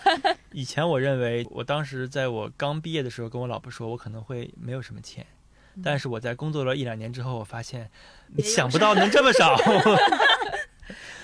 [0.51, 5.25] 以前我认为，我当时在我刚毕业的时候，跟我老婆说，我可能会没有什么钱。
[5.83, 7.89] 但是我在工作了一两年之后，我发现，
[8.35, 9.55] 也有想不到能这么少。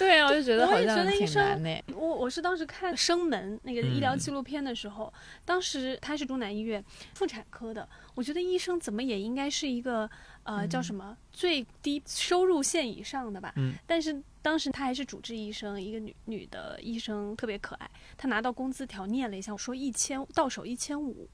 [0.09, 1.83] 对啊，我就觉得我也觉好像挺得医生难呢。
[1.93, 5.13] 我我是当时看《生门》那个医疗嗯纪录片的时候，
[5.45, 10.09] 当时他是中南医院妇产科的，我觉得医生怎么也应该是一个
[10.43, 13.53] 呃、叫什么最低收入线以上的吧。
[13.57, 17.87] 嗯但是当时她还是主治医生，一个女女的医生，特别可爱。
[18.17, 21.29] 她拿到工资条念了一下，我说一千到手一千五。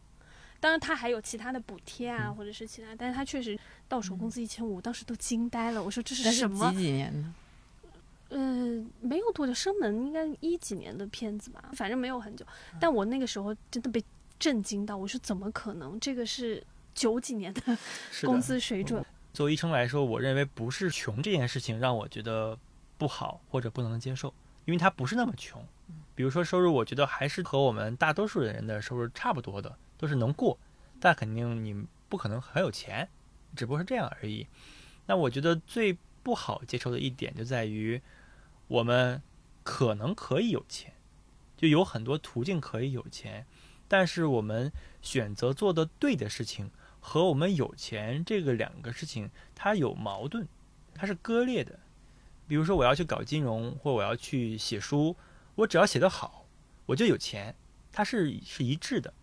[0.60, 3.58] 当然，他还有其他的补贴啊，嗯或者是其他，但是他确实
[3.88, 5.82] 到手工资一千五，当时都惊呆了。
[5.82, 6.78] 我说这是什么几？
[6.78, 7.30] 几年的？
[8.30, 8.38] 呃，
[9.02, 12.46] 没有多久，生门应该一几年的片子吧，反正没有很久。
[12.80, 14.04] 但我那个时候真的被
[14.40, 16.00] 震惊到，我说怎么可能？
[16.00, 16.62] 这个是
[16.94, 17.62] 九几年的
[18.24, 19.06] 工，资水准。
[19.34, 22.58] 作为医生来说，我认为不是穷这件事情让我觉得
[22.98, 24.34] 不好或者不能接受，
[24.66, 25.64] 因为他不是那么穷。
[26.16, 30.58] 比如说收入，我觉得还是和我们大多数人的收入差不多的，都是能过，
[31.00, 33.08] 但肯定你不可能很有钱，
[33.56, 34.48] 只不过是这样而已。
[35.06, 38.02] 那我觉得最不好接受的一点就在于，
[38.68, 39.22] 我们
[39.62, 40.94] 可能可以有钱，
[41.56, 43.46] 就有很多途径可以有钱，
[43.88, 44.72] 但是我们
[45.04, 50.48] 选择做的对的事情和我们有钱这个两个事情，它有矛盾，
[50.96, 51.80] 它是割裂的。
[52.48, 55.16] 比如说，我要去搞金融，或我要去写书，
[55.54, 56.48] 我只要写得好，
[56.88, 57.56] 我就有钱，
[57.92, 59.14] 它是是一致的。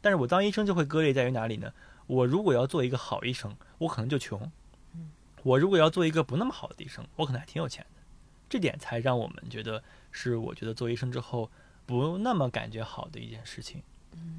[0.00, 1.70] 但是我当医生就会割裂在于哪里呢？
[2.06, 4.50] 我如果要做一个好医生，我可能就穷；
[5.46, 8.02] 我如果要做一个不那么好的医生，我可能还挺有钱的。
[8.48, 9.80] 这点才让我们觉得
[10.10, 11.48] 是我觉得做医生之后
[11.86, 13.80] 不那么感觉好的一件事情。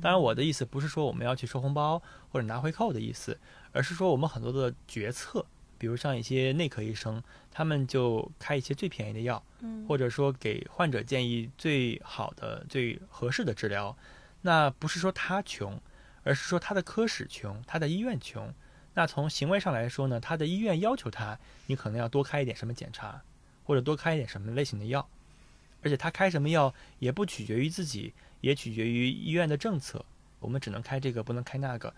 [0.01, 3.39] 当然，我的意思不是说我们要去收红包或者拿回扣的意思，
[3.71, 5.45] 而是说我们很多的决策，
[5.77, 13.95] 比如像一些内科医生，他们就开一些最便宜的药，嗯或者说给患者建议最好的、最合适的治疗。
[14.41, 15.79] 那不是说他穷，
[16.23, 18.53] 而是说他的科室穷，他的医院穷。
[18.97, 23.21] 那从行为上来说呢，他的医院要求他，你可能要多开一点什么检查，
[23.63, 25.07] 或者多开一点什么类型的药。
[25.83, 30.03] 而且他开什么药也不取决于自己，也取决于医院的政策。
[30.39, 31.93] 我们只能开这个，不能开那个。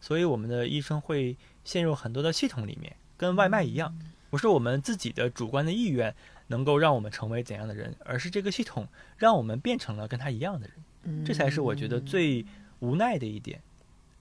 [0.00, 3.98] 所以我们的医生会陷入很多的系统里面，跟外卖一样，
[4.30, 6.14] 不是我们自己的主观的意愿
[6.46, 8.86] 能够让我们成为怎样的人，而是这个系统
[9.16, 11.24] 让我们变成了跟他一样的人。
[11.24, 12.46] 这才是我觉得最
[12.78, 13.60] 无奈的一点。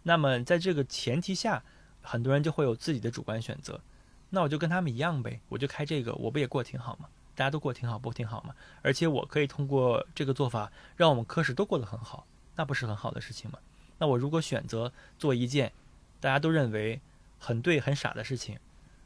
[0.02, 1.64] 那么在这个前提下，
[2.04, 3.82] 很多人就会有自己的主观选择。
[4.30, 7.08] 那我就跟他们一样呗，我就开这个，我不也过挺好吗？
[7.36, 8.54] 大家都过挺好，不挺好吗？
[8.82, 13.58] 而且我可以通过这个做法，让我们科室都过得很好，那不是很好的事情吗？
[13.98, 15.72] 那我如果选择做一件
[16.20, 17.00] 大家都认为
[17.40, 18.60] 很对、很傻的事情，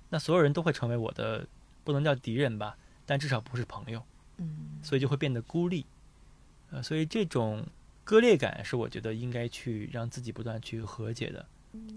[0.10, 1.46] 那所有人都会成为我的，
[1.84, 4.04] 不能叫敌人吧，但至少不是朋友。
[4.38, 5.86] 嗯，所以就会变得孤立。
[6.70, 7.66] 呃，所以这种
[8.04, 11.46] 割裂感是我觉得应该去让自己不断去和解的。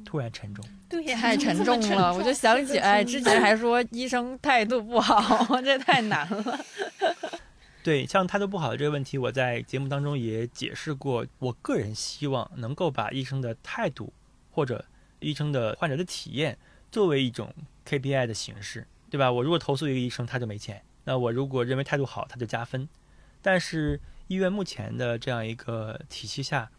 [0.05, 6.65] 突然沉重，对呀，太沉重了，我就想起，哎，之前还说医生态度不好， 这太难了。
[7.83, 11.27] 对，像态度不好的这个问题，我在节目当中也解释过。
[11.39, 14.13] 我个人希望能够把医生的态度
[14.51, 14.85] 或者
[15.21, 16.59] 医生的患者的体验
[16.93, 17.55] 作为一种
[17.89, 19.33] KPI 的形式，对吧？
[19.33, 22.87] 我如果投诉一个医生，他就没钱；那我如果认为态度好，他就加分。
[23.41, 26.71] 但是医院目前的这样一个体系下，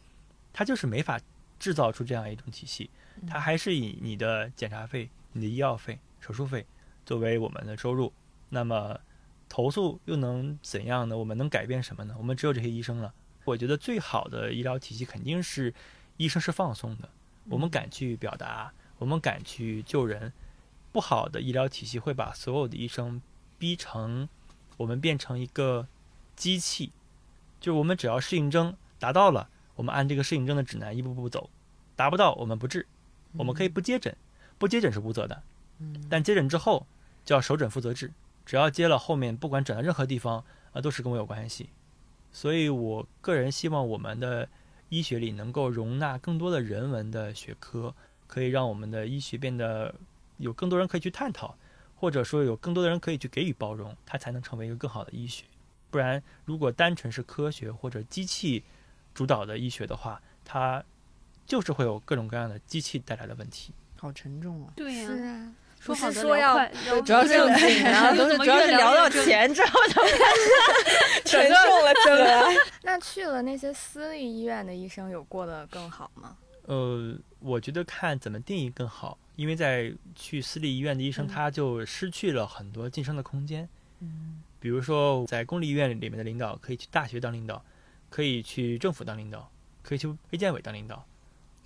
[0.54, 1.20] 他就是没法
[1.62, 2.90] 制造出这样一种体系，
[3.28, 6.66] 它还是以你的检查费、你的医药费、手术费
[7.06, 8.12] 作为我们的收入。
[8.50, 9.00] 那么
[9.48, 11.16] 投诉又能怎样呢？
[11.16, 12.16] 我们能改变什么呢？
[12.18, 13.14] 我们只有这些医生了。
[13.46, 15.72] 我觉得最好的医疗体系肯定是
[16.18, 17.08] 医生是放松的，
[17.48, 20.34] 我们敢去表达，我们敢去救人。
[20.92, 23.22] 不好的医疗体系会把所有的医生
[23.58, 24.28] 逼成
[24.78, 25.88] 我们变成一个
[26.36, 26.92] 机器，
[27.60, 31.50] 就是我们只要适应症达到了，我们按这个适应症的指南一步步走，
[31.96, 32.86] 达不到我们不治，
[33.34, 34.16] 我们可以不接诊，
[34.58, 35.42] 不接诊是无责的，
[36.10, 36.86] 但接诊之后
[37.24, 38.12] 就要首诊负责制，
[38.46, 41.70] 只要接了后面不管转到任何地方啊、都是跟我有关系，
[42.32, 44.48] 所以我个人希望我们的
[44.90, 47.94] 医学里能够容纳更多的人文的学科，
[48.28, 49.94] 可以让我们的医学变得
[50.38, 51.58] 有更多人可以去探讨，
[51.96, 55.46] 或者说有更多的人可以去给予包容，它才能成为一个更好的医学。
[55.90, 58.64] 不然，如果单纯是科学或者机器
[59.14, 60.84] 主导的医学的话，它
[61.46, 63.74] 就是会有各种各样的机器带来的问题。
[63.98, 64.74] 好沉重啊！
[64.76, 66.58] 对呀、啊，说好说要
[67.06, 70.02] 主要是不聊紧啊，都是主要是聊到钱之后就
[71.26, 72.50] 沉重了，真的。
[72.84, 76.36] 那去了那些私立医院的医生，有过得更好吗？
[76.66, 83.68] 呃，我觉得看怎么定义更好，因为在去私立医院的医生，嗯他就失去了很多晋升的空间。
[84.00, 87.64] 嗯比如说，在公立医院里面的领导可以去大学当领导，
[88.12, 89.50] 可以去政府当领导，
[89.82, 91.04] 可以去卫健委当领导，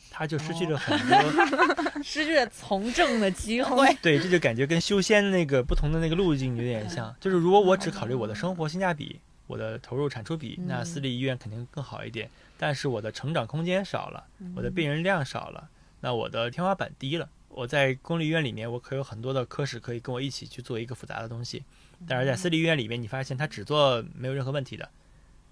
[0.09, 1.17] 他就失去了很多。
[2.03, 3.91] 失去了从政的机会。
[4.01, 7.13] 对，这就感觉跟修仙那个不同的那个路径有点像。
[7.19, 12.29] 就是如果我只考虑我的生活性价比，我的投入产出比，那私立医院肯定更好一点。
[12.57, 14.23] 但是我的成长空间少了，
[14.55, 15.67] 我的病人量少了，
[16.01, 17.27] 那我的天花板低了。
[17.49, 21.63] 我在公立医院里面，我可有很多的科室可以跟我一起去做一个复杂的东西。
[22.07, 24.89] 但是在私立医院里面，你发现他只做没有任何问题的，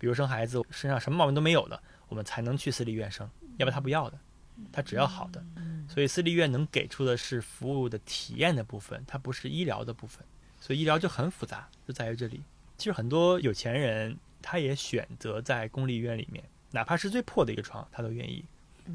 [0.03, 4.19] 比如生孩子身上什么毛病都没有的，我们才能去私立医院生，要不然他不要的，
[4.69, 5.41] 他只要好的。
[5.87, 10.21] 所以私立医院能给出的是服务的体验的部分，它不是医疗的部分。
[10.59, 12.41] 所以医疗就很复杂，就在于这里。
[12.77, 18.43] 其实很多有钱人他也选择在公立医院里面，哪怕是最破的一个床，他都愿意，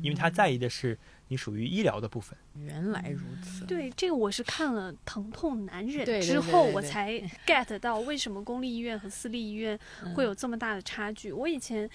[0.03, 2.37] 因为他在意的是你属于医疗的部分。
[2.57, 3.65] 原来如此。
[3.65, 7.13] 对，这个我是看了《疼痛男人对》对之后，对对对我才
[7.47, 11.31] get 到为什么公立医院和私立医院嗯会有这么大的差距。
[11.31, 11.89] 我以前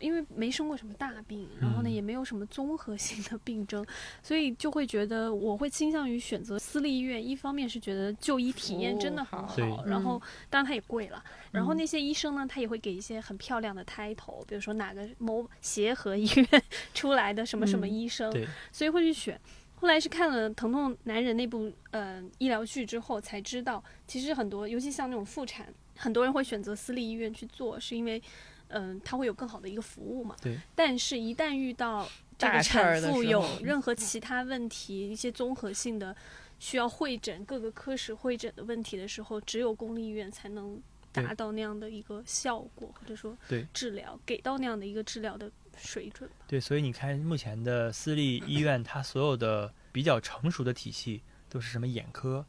[0.00, 3.84] 因为没生过什么大病，然后呢嗯也没有什么综合性的病症，
[4.22, 7.24] 所以就会觉得我会倾向于选择私立医院。
[7.24, 16.62] 一方面是觉得就医体验真的很好，然后当然它也贵了，然后嗯那些医生呢，他也会给一些很漂亮的 title，比如说哪个某协和医院
[16.94, 19.38] 出来的什么什么嗯医生，对，所以会去选。
[19.76, 28.22] 后来是看了《疼痛男人》那部呃医疗剧之后，才知道其实很多，尤其像那种妇产很多人会选择私立医院去做，是因为，
[28.70, 30.36] 嗯、它会有更好的一个服务嘛。
[30.40, 30.58] 对。
[30.74, 36.16] 但是，一旦遇到这个产妇的时候有任何其他问题，一些综合性的
[36.58, 40.80] 需要会诊各个科室会诊的问题的时候，只有公立医院才能
[41.12, 46.46] 达到那样的一个效果，或者说对治疗给到那样的一个治疗的水准吧。
[46.46, 52.46] 对，所以你看目前的私立医院，它所有的比较成熟的体系都是什么眼科、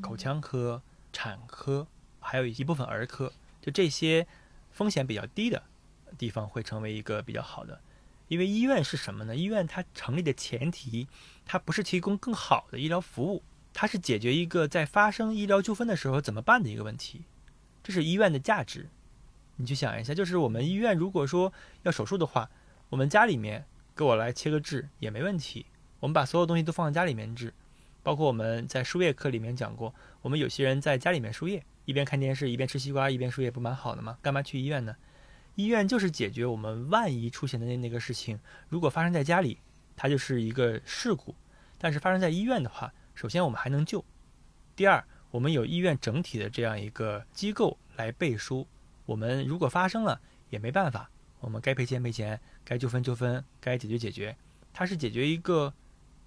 [0.00, 0.80] 口腔科、
[1.12, 1.86] 产科，
[2.20, 4.26] 还有一部分儿科，就这些
[4.70, 5.62] 风险比较低的
[6.18, 7.80] 地方会成为一个比较好的。
[8.28, 9.34] 因为医院是什么呢？
[9.34, 11.08] 医院它成立的前提，
[11.44, 17.24] 它不是提供更好的医疗服务，它是解决一个在发生医疗纠纷的时候怎么办的一个问题，
[17.82, 18.88] 这是医院的价值。
[19.56, 21.52] 你去想一下，就是我们医院如果说
[21.82, 22.48] 要手术的话，
[22.88, 25.66] 我们家里面给我来切个痣也没问题，
[25.98, 27.52] 我们把所有东西都放在家里面治，
[28.02, 34.16] 包括我们在输液科里面讲过，我们有些人在家里面输液，一边看电视一边吃西瓜一边输液，不蛮好的吗？
[34.22, 34.94] 干嘛去医院呢？
[35.56, 39.58] 医院就是解决我们万一出现的那那个事情，如果发生在家里，
[39.96, 41.34] 它就是一个事故；
[41.78, 44.04] 但是发生在医院的话，首先我们还能救，
[44.76, 48.64] 第二，我们有医院整体的这样一个机构来背书，
[49.04, 54.36] 我们如果发生了也没办法，我们该赔钱赔钱，该纠纷纠纷，该解决解决，
[54.72, 55.74] 它是解决一个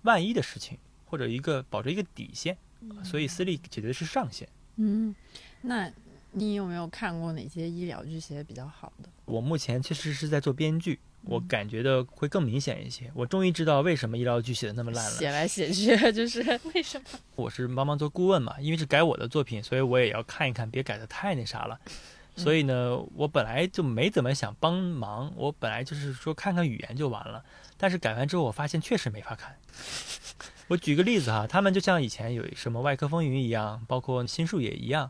[0.01, 2.57] 万一的事情，或者一个保着一个底线，
[3.01, 4.45] 所以私立解决的是上限。
[4.77, 5.13] 嗯，
[5.61, 5.91] 那
[6.31, 9.09] 你有没有看过哪些医疗剧写的比较好的？
[9.25, 13.11] 我目前确实是在做编剧，我嗯感觉的会更明显一些。
[13.13, 15.11] 我终于知道为什么医疗剧写的那么烂了。
[15.11, 16.41] 写来写去就是
[16.73, 17.05] 为什么？
[17.35, 21.79] 我是帮忙做顾问嘛，因为是改我的作品，所以我也要看一看，别改的太那啥了。
[22.35, 27.45] 所以呢，我本来就没怎么想帮忙，我本来就是说看看语言就完了。
[27.77, 29.55] 但是改完之后，我发现确实没法看。
[30.73, 35.09] 我举个例子哈，他们就像以前有什么外科风云一样，包括心术也一样，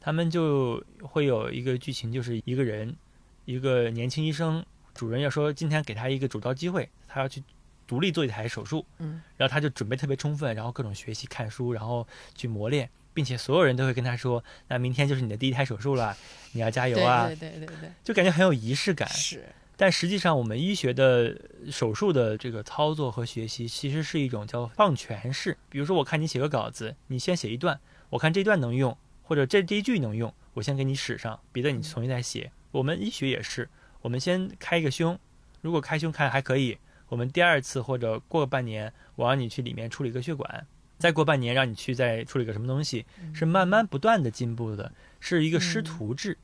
[0.00, 2.96] 他们就会有一个剧情，就是一个人，
[3.44, 7.44] 一个年轻医生，主人要说今天给他一个主刀机会，他要去
[7.86, 16.16] 独立做一台手术，嗯，然后他就准备特别充分，然后各种学习看书，然后去磨练，并且所有人都会跟他说，那明天就是你的第一台手术了，
[16.52, 19.06] 你要加油啊，对对对对对，就感觉很有仪式感。
[19.10, 19.44] 是
[19.82, 21.36] 但实际上，我们医学的
[21.68, 25.58] 手术的这个操作和学习，其实是一种叫放权式。
[25.68, 32.52] 比如说，我看你写个稿子，你先写一段，我看这段能用，或者这第一句能用，我先给你使上，别的你重新再写。
[32.70, 33.68] 我们医学也是，
[34.02, 35.18] 我们先开一个胸，
[35.62, 40.64] 如果开胸看还可以，我们第二次或者过半年，我让你去里面处理一个血管，
[40.96, 46.38] 再过半年让你去再处理个什么东西，是慢慢不断的进步的，是一个师徒制。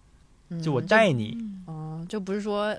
[0.60, 2.76] 就我嗯带你，哦，就不是说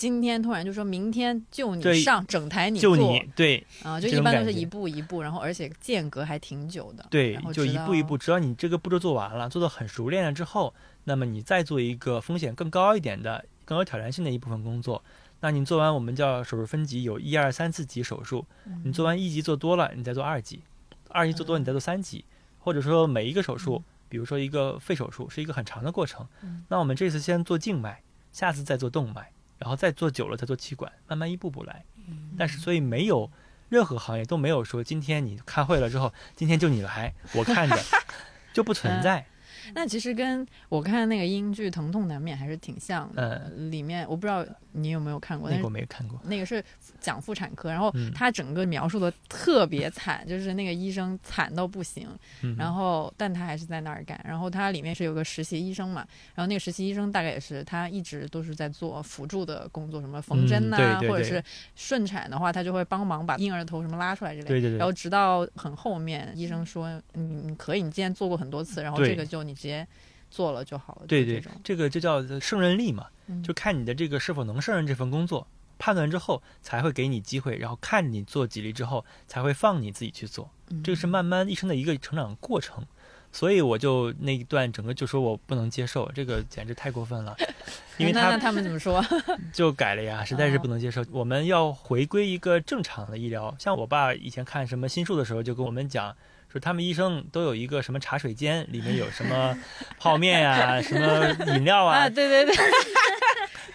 [0.00, 7.04] 今天突然就说明天就你上整台你就做你对啊，就一般都是一步一步，然后而且间隔还挺久的。
[7.10, 10.72] 对，就一步一步，只要你这个步骤做完了，做的很熟练了之后，
[11.04, 15.04] 那么你再做一个风险更高一点的、更有挑战性的一部分工作。
[15.40, 20.62] 那你做完我们叫手术分级，有一二三四级手术，嗯你做完一级做多了，你再做二级，
[21.10, 22.24] 二级做多你再做三级，
[22.58, 31.84] 或者说每一个手术，比如说一个肺手术是一个很长的过程，嗯那我们这次先做静脉，下次再做动脉，然后再做久了再做气管，慢慢一步步来。
[32.08, 33.30] 嗯但是所以没有
[33.68, 37.78] 任何行业都没有说今天你开会了之后，今天就你来，我看着
[38.52, 39.24] 就不存在。
[39.74, 43.22] 那其实跟我看那个英剧《疼痛难免》还是挺像的。
[43.22, 46.18] 呃里面我不知道你有没有看过，那个但是我没看过。
[46.24, 46.62] 那个是
[47.00, 52.08] 讲妇产科，然后嗯他整个描述的特别惨，就是那个医生惨到不行，
[52.42, 54.20] 嗯，然后但他还是在那儿干。
[54.24, 61.42] 然后他里面是有个实习医生嘛，然后那个实习医生大概也是他一直都是在做辅助的工作，什么缝针呐、嗯对对对或者是
[61.74, 64.48] 顺产的话，他就会帮忙把婴儿的头什么拉出来之类的。
[64.48, 69.86] 对对对然后直到很后面，医生说你你可以，你之前做过很多次，然后这个就你直接
[70.30, 71.06] 做了就好了。
[71.06, 75.46] 对对这，这个就叫胜任力嘛，嗯就看你的这个是否能胜任这份工作，
[75.78, 82.84] 判断之后才会给你机会，然后看着你做几例之后才会放你自己去做，嗯这个是慢慢一生的一个成长过程。
[83.32, 87.36] 所以我就那一段整个就说我不能接受，这个简直太过分了，
[87.96, 89.00] 因为他他们怎么说？
[89.54, 91.04] 就改了呀，实在是哦不能接受。
[91.12, 96.12] 我们要回归一个正常的医疗，像我爸以前看什么心术的时候，就跟我们讲
[96.50, 99.56] 说，他们医生都有一个什么茶水间，里面有什么
[99.98, 102.54] 泡面呀、 什么饮料啊，啊，对对 对，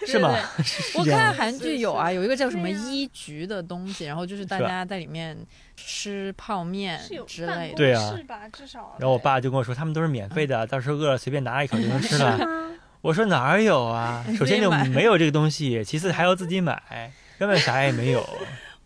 [0.06, 0.36] 是吗？
[0.94, 5.36] 我看韩剧有啊，有一个叫什么医局的东西，然后就是大家在里面
[5.76, 7.74] 吃泡面之类的。
[7.76, 8.48] 对啊是吧？
[8.52, 8.94] 至少。
[8.98, 12.38] 然后我爸就跟我说，他们都是免费的，到时候饿了随便拿一口就能吃了。
[13.00, 14.24] 我说哪儿有啊？
[14.36, 18.20] 首先就没有这个东西，其次还要自己买，根本啥也没有。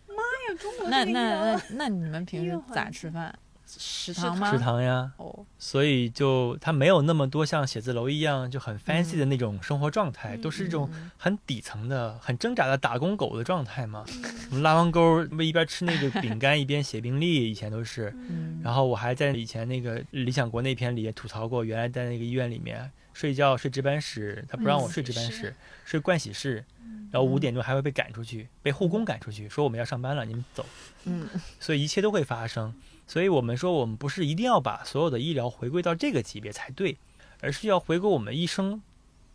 [0.07, 3.33] 妈呀，中国那那那那你们平时咋吃饭？
[3.79, 4.51] 食堂吗？
[4.51, 14.03] 食堂呀，哦，所以就它没有那么多像写字楼一样就很 fancy 的那种生活状态，嗯都是一种嗯很底层的、很挣扎的打工狗的状态嘛。
[14.07, 18.13] 嗯我们拉完钩，一边吃那个饼干一边写病历，以前都是。
[18.29, 25.55] 嗯，然后我还在以前那个《理想国》那篇里也吐槽过，原来在那个医院里面睡觉睡值班室，他不让我睡值班盥室，
[25.85, 26.65] 睡盥洗室，
[27.11, 30.65] 然后五点钟还会被赶出去，被护工赶出去，说我们要上班了，你们走。
[31.05, 32.73] 嗯所以一切都会发生。
[33.11, 36.97] 所以我们说，我们不是一定要把所有的医疗回归到这个级别才对，
[37.41, 38.81] 而是要回归我们医生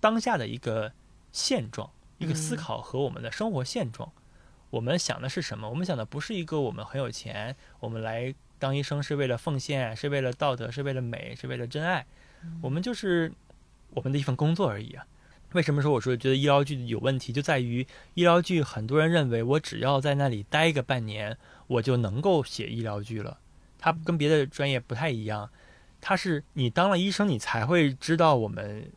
[0.01, 0.95] 当下的一个
[1.31, 4.11] 现状，一个思嗯考和我们的生活现状。
[4.71, 5.69] 我们想的是什么？
[5.69, 12.07] 我们想的不是一个我们很有钱，我们来当医生是为了奉献，是为了道德，是为了美，是为了真爱。
[12.63, 13.31] 我们就是
[13.91, 15.05] 我们的一份工作而已啊。
[15.53, 23.37] 为什么说我说觉得医疗剧有问题，就在于医疗剧很多人认为我只要在那里待个半年，我就能够写医疗剧了。
[23.87, 25.49] 它跟别的专业不太一样，
[26.01, 28.91] 它是你当了医生，你才会知道我们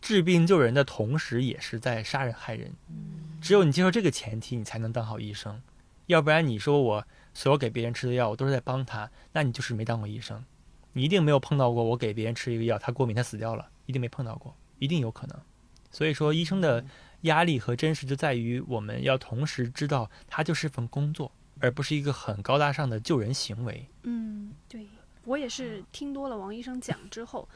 [0.00, 2.72] 治病救人的同时，也是在杀人害人。
[3.40, 5.62] 只有你接受这个前提，你才能当好医生。
[6.06, 10.44] 要不然你说我所有给别人吃的药，我都是在帮他，那你就是没当过医生。
[10.94, 15.40] 你一定没有碰到过我给别人吃一个药，他过敏，他死掉了，一定没碰到过，一定有可能。
[15.92, 16.84] 所以说，医生的
[17.20, 21.30] 压力和真实就在于我们要同时知道，它就是份工作，
[21.60, 23.86] 而不是一个很高大上的救人行为。
[24.02, 24.86] 嗯，对
[25.24, 27.48] 我也是听多了王医生讲之后，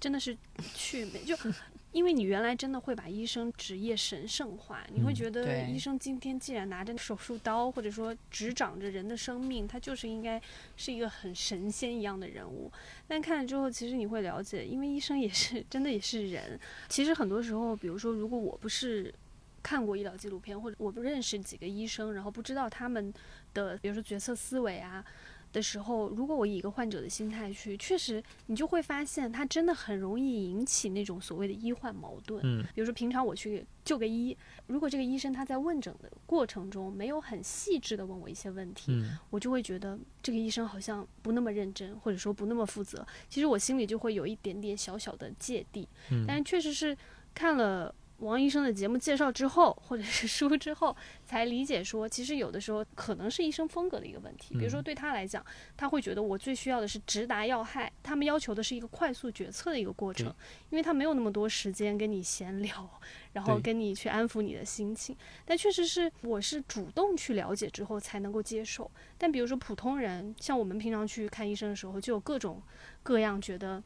[0.00, 0.36] 真的是
[0.74, 1.36] 去就。
[1.92, 10.40] 因为你原来真的会把医生职业神圣化，你会嗯觉得医生今天既然拿着手术刀，或者说执掌着人的生命，他就是应该
[10.74, 12.72] 是一个很神仙一样的人物。
[13.06, 16.58] 但看了之后，其实你会了解，因为医生也是真的也是人。
[16.88, 19.14] 其实很多时候，比如说，如果我不是
[19.62, 23.12] 看过医疗纪录片，或者我不认识几个医生，然后不知道他们
[23.54, 25.04] 的，比如说决策思维啊
[25.52, 32.40] 的时候，如果我以一个患者的心态去，确实你就会发现，他真的很容易引起那种所谓的医患矛盾。
[32.42, 34.34] 嗯比如说平常我去就个医，
[34.66, 43.06] 如果这个医生他在问诊的过程中没有很细致的问我一些问题，嗯我就会觉得这个医生好像不那么认真，或者说不那么负责。
[43.28, 45.86] 其实我心里就会有一点点小小的芥蒂。
[46.10, 46.96] 嗯但是确实是
[47.34, 54.54] 看了王医生的节目介绍之后，或者是书之后，才理解说，其实有的时候可能是医生风格的一个问题。
[54.54, 55.44] 比如说嗯对他来讲，
[55.76, 60.32] 他会觉得我最需要的是直达要害，他们要求的是一个快速决策的一个过程，
[60.70, 62.88] 因为他没有那么多时间跟你闲聊，
[63.32, 65.16] 然后跟你去安抚你的心情。
[65.44, 68.90] 但确实是我是主动去了解之后才能够接受。
[69.18, 72.62] 但比如说普通人，像我们平常去看医生的时候，就有各种
[73.02, 73.82] 各样觉得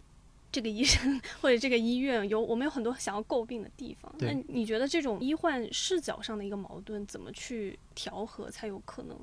[0.57, 4.11] 这个医生 或者这个医院有我们有很多想要诟病的地方。
[4.21, 9.15] 那你觉得这种医患视角上的一个矛盾，怎么去调和才有可能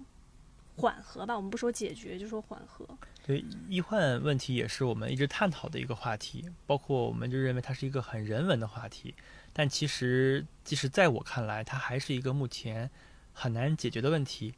[0.78, 1.36] 缓和吧？
[1.36, 2.88] 我们不说解决，就说缓和。
[3.26, 9.16] 对医患问题也是我们一直探讨的一个话题，包括我们就认为它是一个很人文的话题，
[9.52, 12.92] 但其实即使在我看来，它还是一个目前
[13.32, 14.54] 很难解决的问题。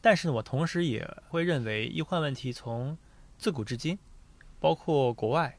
[0.00, 2.98] 但是呢，我同时也会认为医患问题从
[3.38, 3.96] 自古至今，
[4.58, 5.58] 包括国外，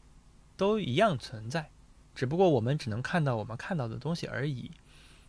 [0.58, 1.70] 都一样存在，
[2.14, 4.72] 只不过我们只能看到我们看到的东西而已。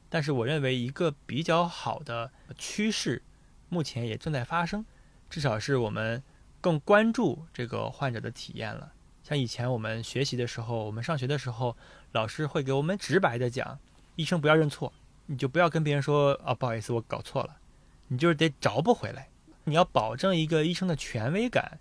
[0.08, 3.22] 但是我认为一个比较好的趋势，
[3.68, 4.84] 目前也正在发生，
[5.28, 6.22] 至少是我们
[6.60, 8.92] 更关注这个患者的体验了。
[9.22, 11.76] 像以前我们学习的时候，我们上学的时候，
[12.12, 13.78] 老师会给我们直白的讲，
[14.16, 14.90] 医生不要认错，
[15.26, 17.58] 你就不要跟别人说啊，不好意思，我搞错了，
[18.06, 19.28] 你就是得找不回来。
[19.64, 21.78] 你要保证一个医生的权威感，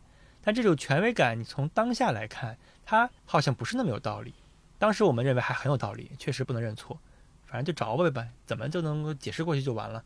[0.48, 4.34] 但这种权威感，你从当下来看，它好像不是那么有道理。
[4.78, 6.98] 当时我们认为还很有道理，确实不能认错，
[7.45, 10.02] 反正就找吧呗，怎么就能够解释过去就完了。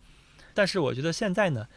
[0.56, 1.68] 但是我觉得现在呢，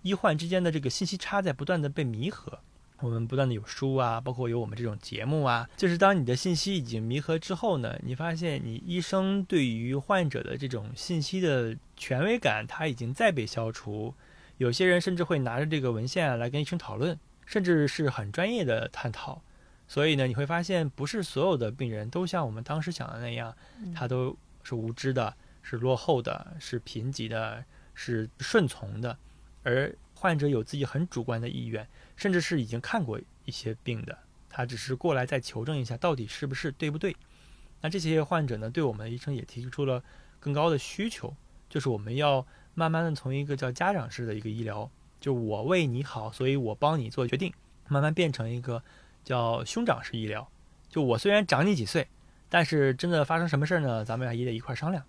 [0.00, 2.60] 医患之间的这个信息差在不断的被弥合。
[3.00, 14.14] 我们不断的有书啊，包括有我们这种节目啊，就是当你的信息已经弥合之后呢，你发现你医生对于患者的这种信息的权威感，它已经在被消除。
[14.56, 19.42] 有些人甚至会拿着这个文献来跟医生讨论，甚至是很专业的探讨。
[19.86, 23.54] 所以呢，你会发现，不是所有的病人都像我们当时想的那样，
[23.94, 29.16] 他都是无知的，是落后的，是贫瘠的，是顺从的，
[29.62, 31.86] 而患者有自己很主观的意愿，
[32.16, 34.18] 甚至是已经看过一些病的，
[34.48, 37.14] 他只是过来再求证一下到底是不是对不对。
[37.82, 40.02] 那这些患者呢，对我们的医生也提出了
[40.40, 41.36] 更高的需求，
[41.68, 44.90] 就是我们要慢慢的从一个叫家长式的一个医疗，
[45.24, 47.50] 就我为你好，所以我帮你做决定，
[47.88, 48.82] 慢慢变成一个
[49.24, 50.46] 叫兄长式医疗。
[50.90, 52.06] 就我虽然长你几岁，
[52.50, 55.02] 但是真的发生什么事儿呢，咱们俩也得一块儿商量，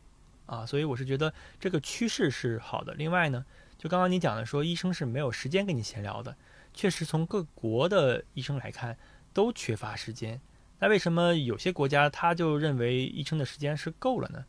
[0.45, 2.93] 啊，所以我是觉得这个趋势是好的。
[2.93, 3.45] 另外呢，
[3.78, 6.38] 就刚刚你讲的说，医生是没有时间跟你闲聊的，
[6.74, 8.97] 确实从各国的医生来看
[9.34, 10.39] 都缺乏时间。
[10.80, 14.45] 那为什么有些国家他就认为医生的时间是够了呢？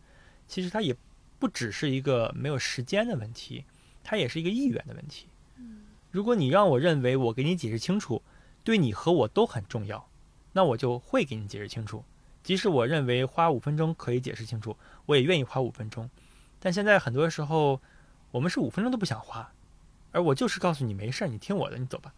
[0.47, 0.95] 其实他也
[1.41, 3.65] 不只是一个没有时间的问题，
[4.05, 5.27] 他也是一个意愿的问题。
[6.17, 8.23] 如果你让我认为我给你解释清楚，
[8.65, 10.09] 对你和我都很重要，
[10.51, 12.03] 那我就会给你解释清楚。
[12.43, 16.09] 即使我认为花五分钟可以解释清楚，我也愿意花五分钟。
[16.59, 17.83] 但现在很多时候，
[18.31, 19.53] 我们是五分钟都不想花，
[20.11, 22.15] 而我就是告诉你没事儿，你听我的，你走吧，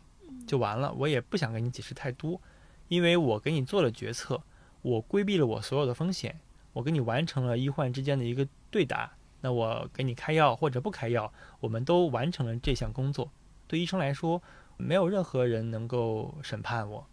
[0.46, 0.92] 就完了。
[0.92, 2.40] 我也不想跟你解释太多，
[2.86, 4.40] 因为我给你做了决策，
[4.80, 6.38] 我规避了我所有的风险，
[6.72, 9.11] 我给你完成了医患之间的一个对答。
[9.40, 13.28] 那我给你开药或者不开药，我们都完成了这项工作。
[13.68, 14.42] 对医生来说，
[14.76, 17.06] 没有任何人能够审判我，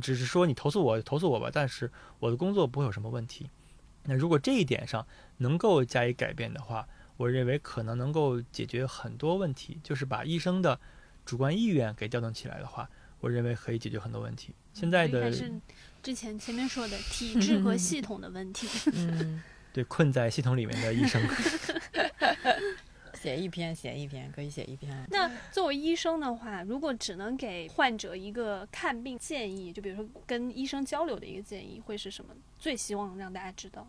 [0.00, 3.48] 只是说你投诉我投诉我吧，但是我的工作不会有什么问题。
[4.04, 5.06] 那如果这一点上
[5.38, 6.86] 能够加以改变的话，
[7.16, 10.78] 我认为可能能够解决很多问题，就是把医生的
[11.24, 12.90] 主观意愿给调动起来的话，
[13.20, 14.52] 我认为可以解决很多问题。
[14.74, 15.52] 现在的还是
[16.02, 18.66] 之前前面说的体制和 系统的问题。
[18.92, 19.40] 嗯，
[19.72, 21.22] 对困在系统里面的医生，
[23.22, 25.06] 写一篇写一篇可以写一篇。
[25.10, 32.34] 那作为医生的话，如果只能给患者一个看病建议，就比如说跟医生交流的一个建议，会是什么？
[32.58, 33.86] 最希望让大家知道。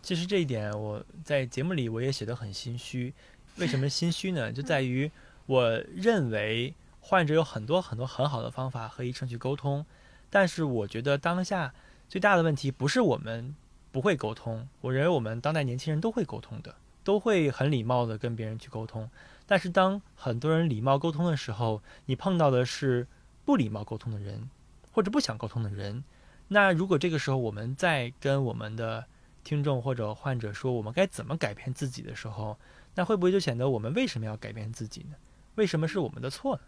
[0.00, 3.12] 其实这一点我在节目里我也写得很心虚。
[3.56, 4.50] 为什么心虚呢？
[4.52, 5.10] 就在于
[5.44, 9.84] 我认为患者有很多很多很好的方法和医生去沟通，
[10.30, 11.74] 但是我觉得当下
[12.08, 13.54] 最大的问题不是我们
[13.92, 16.74] 不会沟通，我认为我们当代年轻人都会沟通的，
[17.10, 19.10] 都会很礼貌的跟别人去沟通。
[19.44, 23.04] 但是当很多人礼貌沟通的时候，你碰到的是
[23.44, 24.48] 不礼貌沟通的人，
[24.92, 26.04] 或者不想沟通的人。
[26.46, 29.04] 那如果这个时候我们在跟我们的
[29.42, 32.56] 听众或者患者说我们该怎么改变自己的时候，
[32.94, 35.16] 那会不会就显得我们为什么要改变自己呢？
[35.56, 36.62] 为什么是我们的错呢？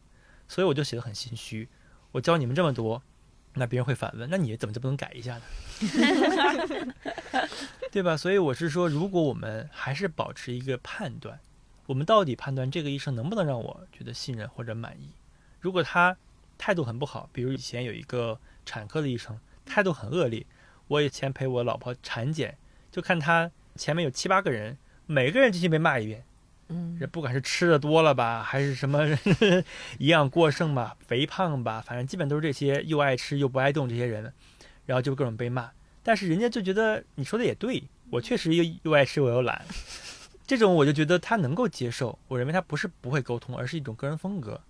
[0.49, 1.69] 所以我就写得很心虚。
[2.11, 3.01] 我教你们这么多，
[3.55, 5.43] 那别人会反问：那你怎么就不能改一下呢？
[7.93, 8.17] 对吧？
[8.17, 11.39] 所以我是说，如果我们还是保持一个判断，
[11.85, 15.13] 我们到底判断这个医生能不能让我觉得信任或者满意？
[15.61, 16.17] 如果他
[16.57, 20.47] 态度很不好，比如以前有一个产科的医生态度很恶劣，
[20.89, 22.57] 我以前陪我老婆产检，
[22.91, 26.25] 就看他前面有七八个人，每个人进去被骂一遍。
[26.69, 29.07] 嗯这不管是吃的多了吧，还是什么
[30.01, 34.33] 营养过剩吧、肥胖吧，反正基本都是这些又爱吃又不爱动这些人，
[34.87, 35.71] 然后就各种被骂。
[36.03, 39.65] 但是人家就觉得你说的也对，我确实又又爱吃我又懒，
[40.47, 42.19] 这种我就觉得他能够接受。
[42.29, 44.61] 我认为他不是不会沟通，而是一种个人风格。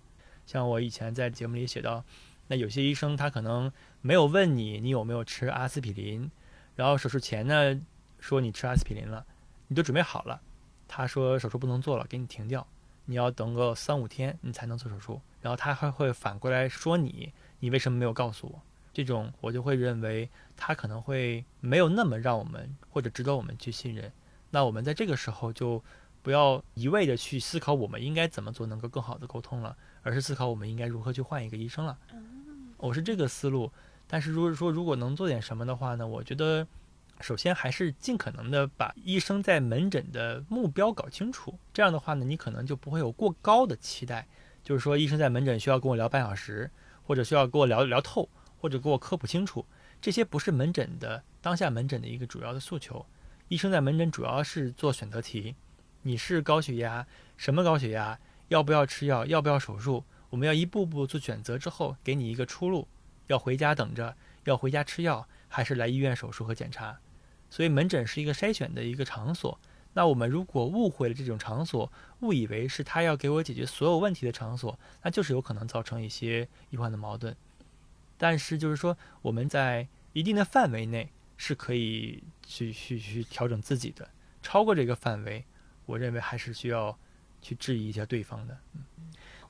[0.45, 2.03] 像我以前在节目里写到，
[2.47, 3.71] 那有些医生他可能
[4.01, 6.29] 没有问你你有没有吃阿司匹林，
[6.75, 7.81] 然后手术前呢
[8.19, 9.25] 说你吃阿司匹林了，
[9.67, 10.39] 你都准备好了。
[10.87, 12.67] 他说手术不能做了，给你停掉，
[13.05, 15.19] 你要等个三五天你才能做手术。
[15.41, 18.61] 然后他还会反过来说你，你为什么没有告诉我？
[18.93, 24.11] 这种我就会认为他可能会没有那么让我们或者值得我们去信任。
[24.51, 25.83] 那我们在这个时候就
[26.21, 31.97] 不要一味的去思考我们应该怎么做能够更好的沟通了，而是思考我们应该如何去换一个医生了。
[32.77, 33.71] 我是这个思路。
[34.07, 36.65] 但是如果说如果能做点什么的话呢，我觉得。
[37.21, 44.27] 首先还是尽可能的把医生在门诊的目标搞清楚，这样的话呢，你可能就不会有过高的期待，
[44.63, 46.69] 就是说医生在门诊需要跟我聊半小时，
[47.05, 48.27] 或者需要跟我聊聊透，
[48.63, 49.65] 或者给我科普清楚，
[50.01, 53.05] 这些不是门诊的当下门诊的一个主要的诉求。
[53.49, 55.57] 医生在门诊主要是做选择题，
[56.03, 57.05] 你是高血压，
[57.35, 62.87] 什么高血压，要不要吃药，要不要手术，我们要一步步做选择之后，给你一个出路，
[63.27, 66.97] 要回家等着，要回家吃药，还是来医院手术和检查。
[67.49, 69.59] 所以门诊是一个筛选的一个场所。
[69.91, 71.91] 那我们如果误会了这种场所，
[72.21, 77.35] 误以为是他要给我解决所有问题的场所，那就是有可能造成一些医患的矛盾。
[78.17, 84.09] 但是就是说，我们在一定的范围内是可以去去去调整自己的，
[84.41, 85.45] 超过这个范围，
[85.85, 86.97] 我认为还是需要
[87.41, 88.57] 去质疑一下对方的。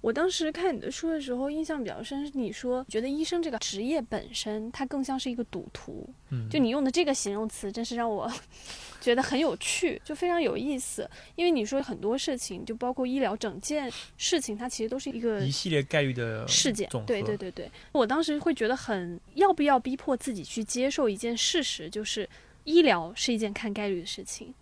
[0.04, 6.06] 我当时看你的书的时候，印象比较深，是你说觉得医生这个职业本身，它更像是一个赌徒。
[6.30, 8.30] 嗯，就你用的这个形容词，真是让我
[9.00, 11.10] 觉得很有趣，就非常有意思。
[11.36, 22.28] 因为你说很多事情，就包括医疗整件事情，它其实都是一个一系列概率的事件对对对对，我当时会觉得很要不要逼迫自己去接受一件事实，就是
[22.66, 24.54] 医疗是一件看概率的事情。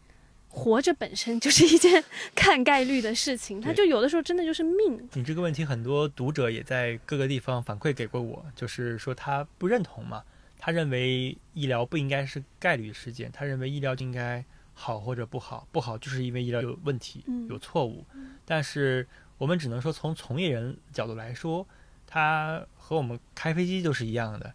[0.54, 2.04] 活着本身就是一件
[2.36, 5.10] 看概率的事情，它就有的时候真的就是命。
[5.14, 10.24] 你这个问题，很多读者也在各个地方反馈给过我，就是说他不认同嘛，
[10.60, 14.44] 他认为医疗不应该是概率事件，他认为医疗就应该
[14.74, 18.06] 好或者不好，不好就是因为医疗有问题嗯、有错误。
[18.46, 21.66] 但是我们只能说从从业人角度来说，
[22.06, 24.54] 他和我们开飞机都是一样的，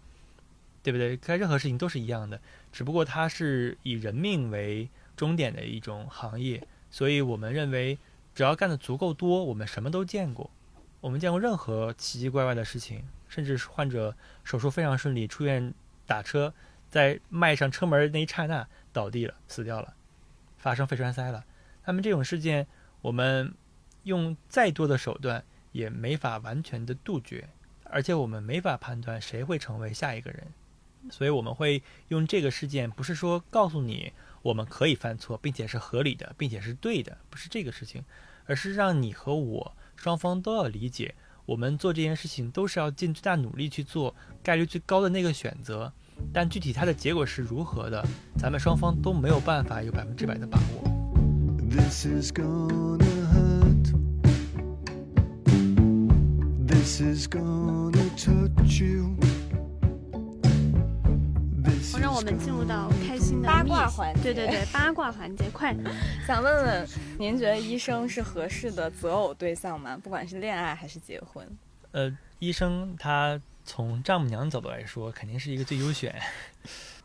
[0.83, 1.17] 对不对？
[1.17, 2.39] 干任何事情都是一样的，
[2.71, 7.99] 只不过他是以人命为终点的一种行业，所以我们认为，
[8.35, 10.51] 只要干得足够多，我们什么都见过，
[11.01, 14.15] 我们见过任何奇奇怪怪的事情，甚至是患者
[14.45, 15.73] 手术非常顺利，出院
[16.07, 16.53] 打车，
[16.91, 19.95] 在迈上车门那一刹那倒地了，死掉了，
[20.59, 21.45] 发生肺栓塞了。
[21.87, 22.67] 那么这种事件，
[23.01, 23.55] 我们
[24.03, 27.49] 用再多的手段也没法完全的杜绝，
[27.85, 30.47] 而且我们没法判断谁会成为下一个人，
[31.11, 34.13] 所以我们会用这个事件，不是说告诉你
[34.47, 38.05] 我们可以犯错，并且是合理的，并且是对的，不是这个事情，
[38.45, 41.17] 而是让你和我双方都要理解，
[41.47, 45.93] 我们做这件事情都是要尽最大努力去做概率最高的那个选择，
[46.33, 48.07] 但具体它的结果是如何的，
[48.39, 50.85] 咱们双方都没有办法有百分之百的把握。
[51.69, 52.99] This is gonna
[53.35, 53.93] hurt.
[56.69, 59.17] This is gonna touch you.
[62.01, 65.75] 让我们进入到开心的八卦环节对对对，八卦环节，快！
[66.27, 69.99] 想问问，您觉得医生是合适的择偶对象吗？
[70.03, 71.47] 不管是恋爱还是结婚？
[71.93, 76.15] 呃，医生他从丈母娘角度来说，肯定是一个最优选，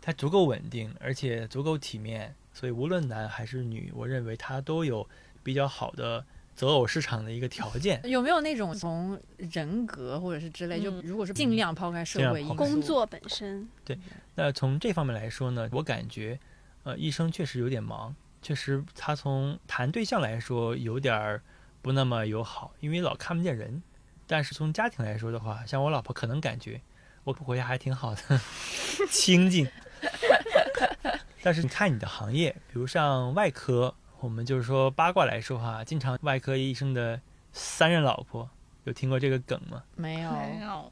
[0.02, 5.08] 他足够稳定，而且足够体面，所以无论男还是女，我认为他都有
[5.42, 6.26] 比较好的
[6.56, 8.02] 择偶市场的一个条件。
[8.04, 13.98] 有没有那种从人格或者是之类，就嗯如果是尽量抛开社会因素，工作本身，对
[14.36, 16.40] 那从这方面来说呢，我感觉，
[16.84, 21.42] 呃，医生确实有点忙，确实他从谈对象来说有点儿
[21.82, 23.82] 不那么友好，因为老看不见人。
[24.28, 26.80] 但是从家庭来说的话，像我老婆可能感觉
[27.26, 28.22] 我回家还挺好的，
[29.12, 29.68] 清静。
[31.44, 37.20] 但是你看你的行业，比如像外科，我们就是说八卦来说哈，经常外科医生的
[37.52, 38.48] 三任老婆，
[38.84, 39.84] 有听过这个梗吗？
[39.96, 40.32] 没有。
[40.62, 40.92] 有，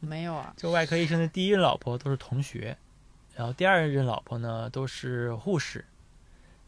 [0.00, 2.76] 没有啊，就外科医生的第一任老婆都是同学，
[3.36, 5.84] 然后第二任老婆呢都是护士，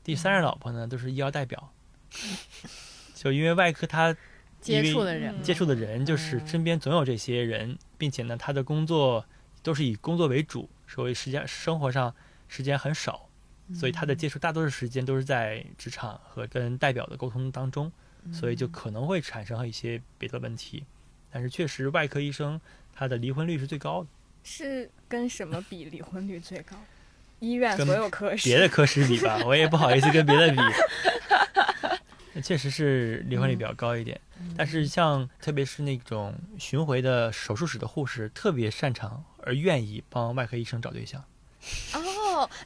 [0.05, 1.73] 第三任老婆呢都是医药代表。
[3.15, 4.15] 就因为外科他
[4.61, 9.25] 接触的人嗯接触的人就是嗯身边总有这些人，并且呢他的工作
[9.63, 12.15] 都是以工作为主，所以时间生活上
[12.49, 13.29] 时间很少，
[13.75, 17.91] 所以他的接触大多数时间都是在职场和跟代表的沟通当中，
[18.33, 20.85] 所以就可能会产生一些别的问题。
[21.31, 22.61] 但是确实外科医生
[22.95, 24.09] 他的离婚率是最高的。
[24.43, 26.77] 是跟什么比离婚率最高？
[27.41, 30.59] 医院所有科室，别的科室比吧，我也不好意思跟别的比。
[32.43, 34.19] 确实是离婚率比较高一点，
[34.57, 41.23] 但是像特别是那种巡回的手术室的护士，特别擅长而愿意帮外科医生找对象。
[41.93, 42.01] 哦，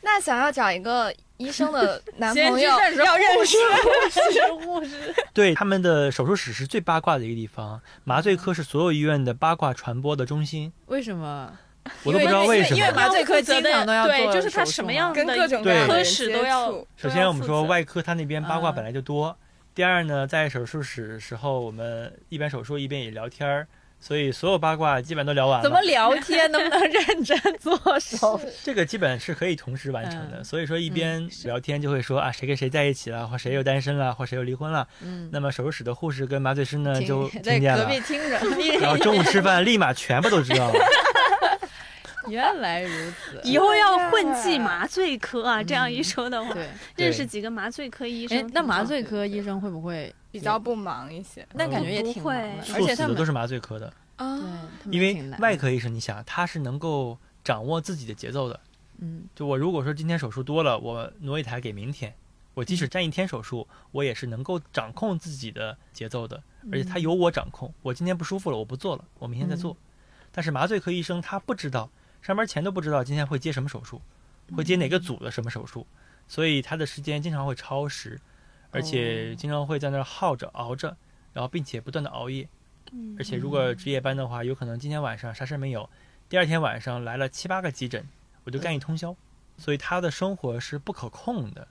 [0.03, 3.57] 那想要找一个医生的 男朋友，要认识要认识
[4.65, 10.73] 护士，对，他们的手术室是最八卦的一个地方，麻醉科是所有医院的八卦传播的中心。
[10.87, 11.53] 为什么？
[12.03, 12.91] 我都不知道为什么因为。
[12.93, 17.85] 麻醉科经常都要对，做就是他什么样跟各种科样的人接室都要触首先我们说外。
[17.85, 19.37] 科，他那边八卦嗯本来就多。
[19.75, 23.67] 第二呢，在手术室时候，我们一边手术一边也聊天儿，
[24.07, 25.63] 所以所有八卦基本都聊完了。
[25.63, 26.53] 怎么聊天？
[26.53, 28.41] 能不能认真做手术？
[28.63, 34.87] 这个基本是可以同时完成的，嗯所以说一边聊天就会说啊谁跟谁在一起了，或谁又单身了，或谁又离婚了。
[35.01, 38.39] 嗯，那么手术室的护士跟麻醉师呢就在听见了，隔壁听着，
[38.79, 40.75] 然后中午吃饭立马全部都知道了。
[42.29, 43.41] 原来如此。
[43.43, 45.63] 以后要混迹麻醉科啊！
[45.63, 58.59] 这样一说的话，对，认识几个麻醉科医生哎。，那麻醉科医生会不会比较不忙一些那感觉也挺忙的，而且他们都是麻醉科的，啊因为外科医生你想他是能够掌握自己的节奏的。
[58.99, 62.13] 嗯就我如果说今天手术多了，我挪一台给明天，
[62.55, 67.73] 我即使站一天手术，我也是能够掌控自己的节奏的，而且他由我掌控。
[67.83, 69.77] 我今天不舒服了，我不做了，我明天再做。
[70.33, 71.89] 但是麻醉科医生他不知道，
[72.21, 74.03] 上班前都不知道今天会接什么手术，
[74.57, 75.87] 会接哪个组的什么手术，
[76.27, 78.21] 所以他的时间经常会超时，
[78.75, 80.95] 而且哦经常会在那儿耗着熬着，
[81.33, 82.49] 然后并且不断的熬夜。
[82.93, 85.89] 嗯而且如果值夜班的话，有可能今天晚上啥事儿没有，
[86.29, 88.07] 第二天晚上来了七八个急诊，
[88.45, 89.17] 我就干一通宵，
[89.57, 91.67] 所以他的生活是不可控的，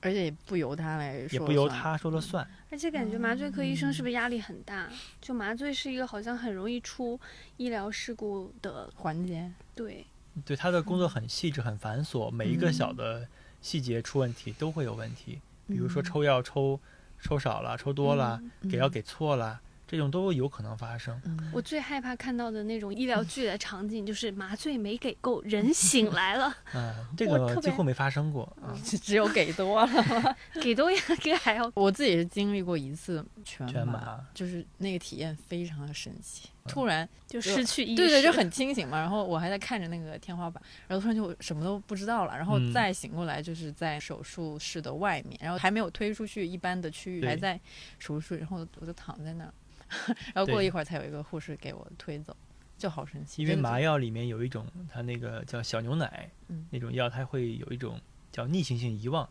[0.00, 2.48] 而且也不由他来说，也不由他说了算。
[2.70, 4.88] 而且感觉麻醉科医生是不是压力很大？
[5.20, 7.20] 就麻醉是一个好像很容易出
[7.58, 9.52] 医疗事故的，环节。
[9.74, 10.06] 对，
[10.44, 13.28] 对他的工作很细致、很繁琐，每一个小的
[13.60, 15.40] 细节出问题都会有问题，
[15.72, 16.78] 比如说嗯抽药抽
[17.20, 21.20] 抽少了、抽多了，嗯给药给错了，这种都有可能发生。
[21.24, 28.74] 嗯，我最害怕看到的那种医疗剧的场景，就是麻醉没给够，人醒来了， 嗯，这个几乎没发生过啊。
[28.84, 30.36] 只有给多了。
[30.60, 36.48] 给多呀，给还要我自己是经历过一次全麻，全麻就是那个体验非常的神奇。
[36.66, 37.96] 突然就失去意识。
[37.96, 38.98] 对对，就很清醒嘛。
[38.98, 42.36] 然后我还在看着那个天花板，然后突然就什么都不知道了。
[42.36, 47.58] 然后嗯再醒过来，就是在手术室的外面，然后还没有推出去一般的区域，还在
[47.98, 48.38] 手术室。
[48.38, 49.52] 然后我我就躺在那儿，
[50.34, 52.36] 然后过了一会儿才有一个护士给我推走，
[52.78, 53.42] 就好神奇。
[53.42, 58.00] 因为麻药里面有一种它那个叫小牛奶，嗯那种药它会有一种
[58.30, 59.28] 叫逆行性遗忘，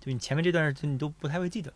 [0.00, 1.72] 就你前面这段就你都不太会记得。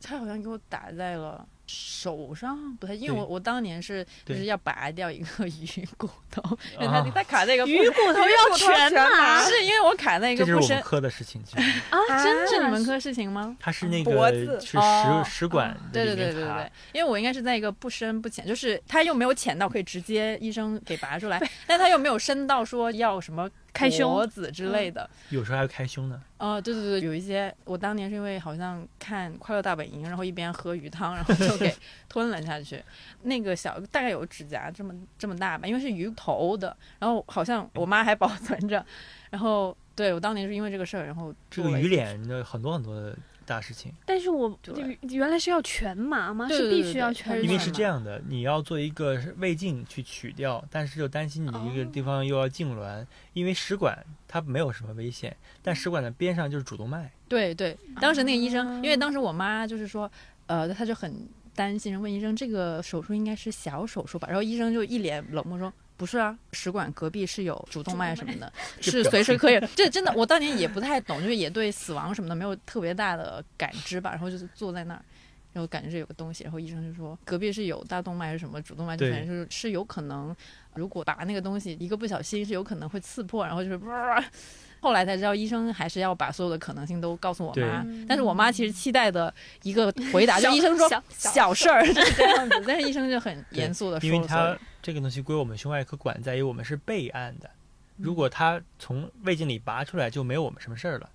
[0.00, 6.42] 他好像给我打在了手上，不太，因为我我当年是就是要拔掉一个 鱼骨头，
[6.74, 11.80] 因为啊它它卡在一个鱼骨头要全麻是因为我卡在一个不深这是我们科的事情，其实。
[11.90, 13.56] 啊，真的是你们科事情吗？
[13.58, 15.22] 它是那脖子个是哦。
[15.26, 25.08] 食食管对的里面卡对对对对，因为我应该是在一个不深不浅，就是它又没有浅到可以直接医生给拔出来，但它又没有深到说要什么开胸脖子之类的。
[25.30, 26.20] 有时候还会开胸呢。
[26.38, 31.74] 哦，对对对，有一些我当年是因为好像看《快乐大本营》，然后一边喝鱼汤，然后就给
[32.08, 32.82] 吞了下去。
[33.22, 38.84] 那个小大概有指甲这么这么大吧，因为是鱼头的，然后好像我妈还保存着。
[39.30, 43.16] 然后对我当年是因为这个事儿，然后这个鱼脸的很多很多的
[43.46, 46.48] 大事情，但是我对原来是要全麻吗？
[46.48, 47.42] 是对对必须要全麻？
[47.42, 57.10] 因为是这样的，你要做一个胃镜去取掉，但是又担心你一个地方又要痉挛，因为食管它没有什么危险，但食管的边上就是主动脉。
[57.28, 60.10] 对对，当时那个医生，啊因为当时我妈就是说，
[60.46, 65.72] 呃，她就很担心，问医生这个手术应该是小手术吧，然后医生就一脸冷漠说。
[65.96, 69.58] 不是啊，食管隔壁是有主动脉什么的， 是随时可以。
[69.74, 74.10] 这真的，我当年也不太懂，就是也对死亡什么的没有特别大的感知吧。
[74.10, 75.02] 然后就是坐在那儿，
[75.52, 80.36] 然后感觉这有个东西，然后医生就说隔壁是有大动脉还是什么主动脉，就对反正就是是有可能，
[80.74, 84.22] 如果拔那个东西一个不小心是有可能会刺破，然后就是哇。
[84.78, 87.84] 后来才知道，医生还是要把所有的可能性都告诉我妈。
[88.06, 89.32] 但是我妈其实期待的
[89.62, 97.50] 一个回答，就小医生说小小事儿是这样子，但是医生就很严肃的说这个东西归我们胸外科管，在于我们是备案的。
[97.96, 101.10] 如果它从胃镜里拔出来，就没有我们什么事儿了。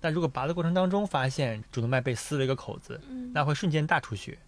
[0.00, 4.38] 但如果拔的过程当中发现主动脉被撕了一个口子，嗯那会瞬间大出血，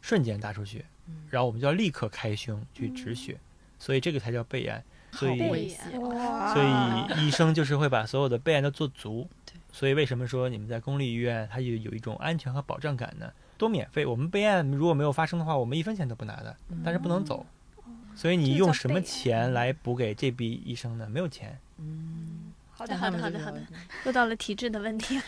[0.00, 0.84] 瞬间大出血，
[1.30, 3.36] 然后我们就要立刻开胸去止血，
[3.80, 4.84] 所以这个才叫备案。
[5.10, 9.28] 所以所以医生就是会把所有的备案都做足。
[9.72, 13.32] 所以为什么说你们在公立医院它有有一种安全和保障感呢？
[13.58, 17.44] 都免费，我们备案如果没有发生的话，我们一分钱都不拿的，但是不能走。
[18.14, 21.08] 所以你用什么钱来补给这笔医生呢？
[21.10, 21.58] 没有钱。
[21.78, 23.60] 嗯好的，好的，好的，好的，
[24.04, 25.22] 又到了体质的问题了。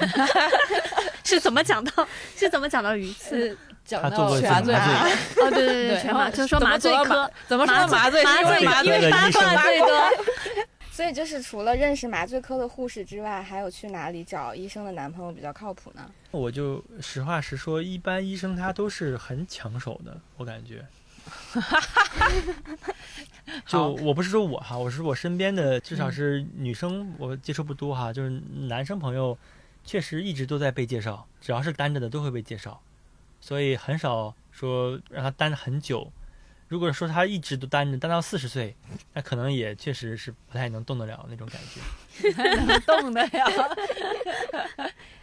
[1.23, 2.07] 是怎么讲到？
[2.37, 3.51] 是怎么讲到鱼刺？
[3.51, 5.09] 是讲到麻醉过全麻麻
[5.45, 7.99] 哦，对对对，全麻，就说麻醉科，怎么说麻醉？
[7.99, 9.89] 麻醉是因为麻因为的医生最多。
[10.91, 16.09] 所以就是除了认识麻醉科的护士之外，还有去哪里找医生的男朋友比较靠谱呢？
[16.31, 20.85] 我就实话实说，一般医生他都是很抢手的，我感觉。
[23.67, 28.31] 就我不是说我哈，我是我身边的，至少是女生，我接触不多哈，就是
[28.69, 29.37] 男生朋友，
[29.85, 32.81] 确实一直都在被介绍，只要是单着的都会被介绍，
[33.41, 36.11] 所以很少说让他单很久。
[36.67, 38.75] 如果说他一直都单着，单到四十岁，
[39.13, 41.81] 那可能也确实是不太能动得了那种感觉。
[42.67, 43.47] 能动的呀，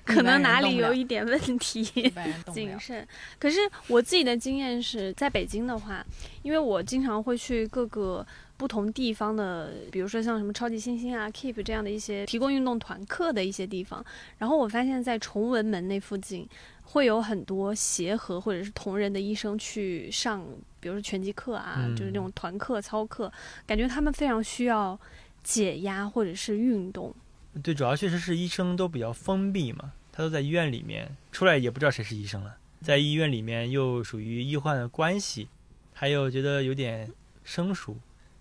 [0.06, 1.84] 可能哪里有一点问题。
[2.54, 3.08] 谨慎。
[3.40, 6.06] 可是我自己的经验是在北京的话，
[6.44, 8.26] 因为我经常会去各个
[8.58, 14.04] 不同地方的，比如说像什么超级星星啊、Keep 这样的一些提供运动团课的一些地方，
[14.38, 16.48] 然后我发现，在崇文门那附近。
[16.84, 20.46] 会有很多协和或者是同仁的医生去上，
[20.82, 23.32] 比如说拳击课啊，嗯就是那种团课、操课，
[23.66, 25.00] 感觉他们非常需要
[25.42, 27.16] 解压或者是运动。
[27.62, 35.50] 对，主要确实是医生都比较封闭嘛，他都在医院里面，出来也不知道谁是医生了，在医院里面又属于医患的关系，
[35.94, 37.12] 还有觉得有点
[37.44, 37.98] 生疏，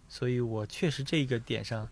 [0.09, 1.89] 所以我确实这个点上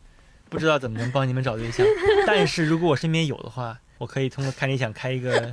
[0.48, 1.84] 不知道怎么能帮你们找对象，
[2.26, 5.52] 但是如果我身边有的话，我可以通过看理想开一个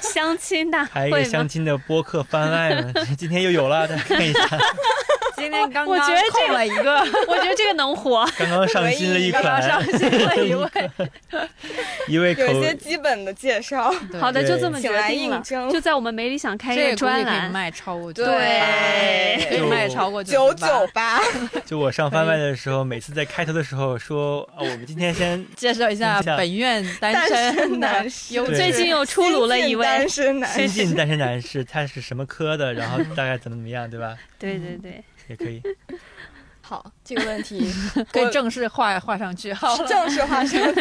[0.00, 1.24] 相亲大开一个？
[1.24, 4.40] 相亲的播客番外呢，今天又有了，大家看一下，
[5.42, 8.24] 今天刚刚我觉得这空了一个， 我觉得这个能火。
[8.38, 10.68] 刚刚上新了一刚刚上，新了一位，
[12.06, 15.42] 一位有一些基本的介绍，好的，就这么决定了。
[15.70, 18.24] 就在我们没理想开一这个估计个专可以栏，卖超过对。
[19.48, 21.20] 可以卖超过九九九八，
[21.66, 28.34] 就我上番外的时候，每次在开头的时候说，啊，我们今天先介绍一下本院单单身男士。
[28.34, 29.84] 优对最近又出炉了一位。
[29.84, 34.16] 单身男新士，晋单身男士，他是什么科的，然后大概怎么怎么样，对吧？
[34.38, 35.62] 对对对，也可以。
[36.60, 37.70] 好，这个问题
[38.12, 39.86] 可以正式画画上句号了。
[39.86, 40.72] 正式画上句号。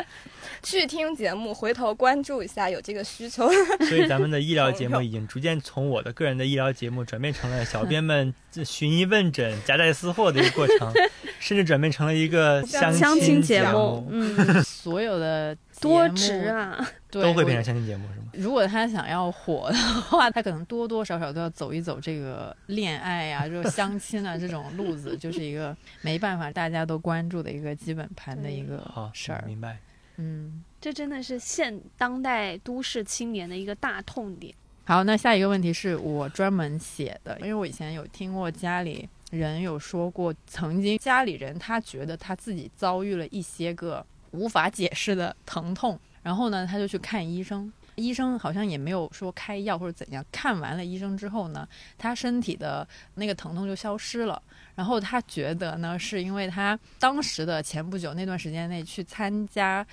[0.62, 3.50] 去听节目，回头关注一下有这个需求。
[3.88, 10.92] 所以咱们的医疗节目已经逐渐从我的个人的医疗节目转变成了小编们寻医问诊、夹带私货的一个过程，
[11.38, 16.86] 甚至转变成了一个相相亲节节目，嗯，所有的多值啊！
[17.10, 18.19] 对都会变成相亲节目，是吗？
[18.32, 28.82] 如果他想要火的话，他可能多多少少都要走一走这个恋爱啊、这 种相亲啊这种路子，就是一个没办法大家都关注的一个基本盘的一个，
[29.14, 29.42] 事儿。
[29.46, 29.78] 明白。
[30.16, 34.54] 嗯，这真的是现当代都市青年的一个大痛点。
[34.84, 47.72] 好，那下一个问题是我专门写的，因为我以前有听过家里人有说过，曾经家里人他觉得他自己遭遇了一些个无法解释的疼痛，然后呢，他就去看医生。
[47.96, 50.24] 医生好像也没有说开药或者怎样。
[50.32, 51.68] 看完了医生之后呢，
[51.98, 54.40] 他身体的那个疼痛就消失了。
[54.74, 59.86] 然后他觉得呢，是因为他当时的前不久那段时间内去参加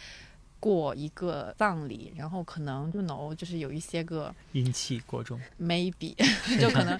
[0.59, 6.15] 过一个葬礼，然后可能就能就是有一些个阴气过重，maybe
[6.59, 6.97] 就可能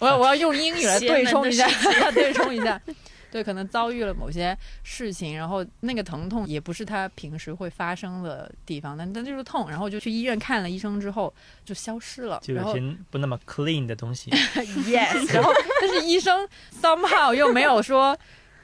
[0.00, 1.68] 我要我要用英语来对冲一下
[2.12, 2.80] 对冲一下。
[3.36, 11.30] 对，可能遭遇了某些事情，然后那个疼痛也不是他平时会发生的地方，但但就是痛，然后就去医院看了医生之后
[11.62, 14.30] 就消失了，就有些不那么 clean 的东西。
[14.88, 16.48] yes，然后但是医生
[16.80, 18.16] somehow 又没有说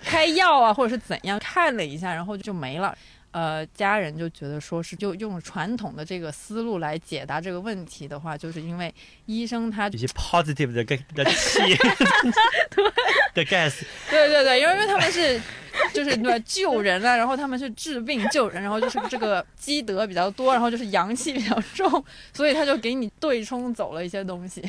[0.03, 2.97] 开药啊，或者是怎样，看了一下，然后就没了。
[3.33, 8.95] 呃，家人就觉得说是就用传统的这个思路来解答这个问题的话，就是因为
[9.27, 11.61] 医生他有些 positive 的的的气，
[13.35, 15.41] 的 gas，对对对，因为因为他们是
[15.93, 24.63] 就是对救人啊， 然后他们是治病救人，然后就是这个积德比较多，然后就是阳气比较重，所以他就给你对冲走了一些东西。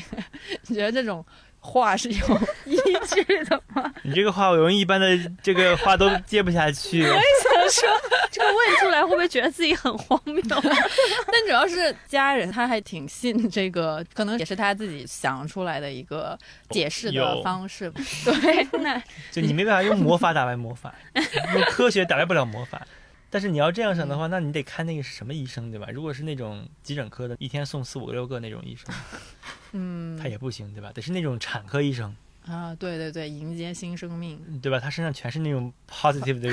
[0.68, 1.26] 你 觉得这种
[1.66, 3.92] 话是有依据的吗？
[4.04, 7.02] 你这个话我用一般的这个话都接不下去。
[7.02, 7.90] 我也想说
[8.30, 10.42] 这个问出来会不会觉得自己很荒谬？
[10.52, 16.38] 但主要是家人他还挺信这个，可能也是他自己想出来的一个
[16.70, 18.02] 解释的方式吧。
[18.26, 19.02] 对，那
[19.32, 20.94] 就你没办法用魔法打败魔法，
[21.56, 22.86] 用科学打败不了魔法。
[23.34, 25.88] 但是你要这样想的话，那你得看那个是什么医生，对吧？
[25.92, 28.94] 如果是那种急诊科的，一天送四五六个那种医生，
[29.74, 30.92] 嗯他也不行，对吧？
[30.94, 32.16] 得是那种产科医生，
[32.46, 34.40] 啊，对对对，迎接新生命。
[34.62, 34.80] 对吧？
[34.80, 36.52] 他身上全是那种 positive 的，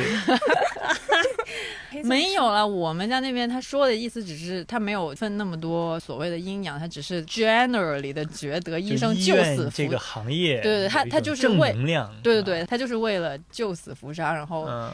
[2.03, 14.91] 没有了，我们家那边他说的意思只是他没有分那么多所谓的阴阳，他只是 generally 的觉得医生医救死扶院这个行业，对对他他就是为能量，对对对，他就是为了救死扶伤，然后嗯，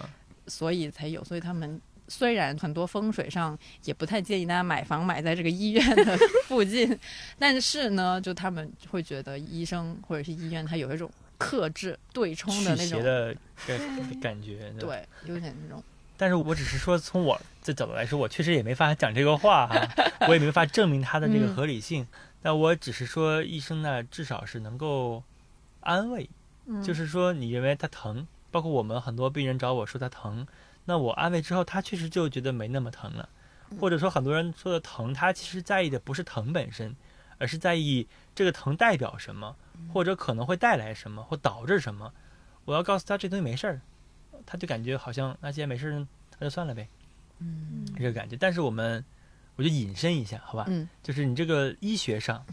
[0.47, 6.17] 所以才有，所以他们虽然很多风水上也不太建议大家买房买在这个医院的
[6.47, 6.99] 附近，
[7.39, 13.03] 但是呢，就他们会觉得医生或者是医院它有一种克制对冲的那种，
[13.67, 15.83] 感感觉，对，有点那种。
[16.19, 19.87] 但是我只是说，从我这角度来说，我确实也没法讲这个话哈，
[20.29, 22.07] 我也没法证明它的这个 嗯合理性。
[22.43, 25.23] 但我只是说，医生呢，至少是能够
[25.81, 26.27] 安慰，
[26.67, 28.27] 嗯就是说，你认为他疼，
[28.57, 30.47] 包括我们很多病人找我说他疼，
[30.87, 33.29] 那我安慰之后，他确实就觉得没那么疼了。
[33.71, 36.97] 嗯或者说，很多人说的疼，他其实在意的不是疼本身，
[37.37, 42.11] 而是在意这个疼代表什么，嗯或者可能会带来什么，或导致什么。
[42.65, 43.83] 我要告诉他这东西没事儿，
[44.47, 46.07] 他就感觉好像那既然没事儿，
[46.39, 46.89] 那就算了呗，
[47.41, 48.39] 嗯这个感觉。
[48.39, 49.05] 但是我们，
[49.57, 50.65] 我就引申一下，好吧？
[50.69, 52.47] 嗯就是你这个医学上，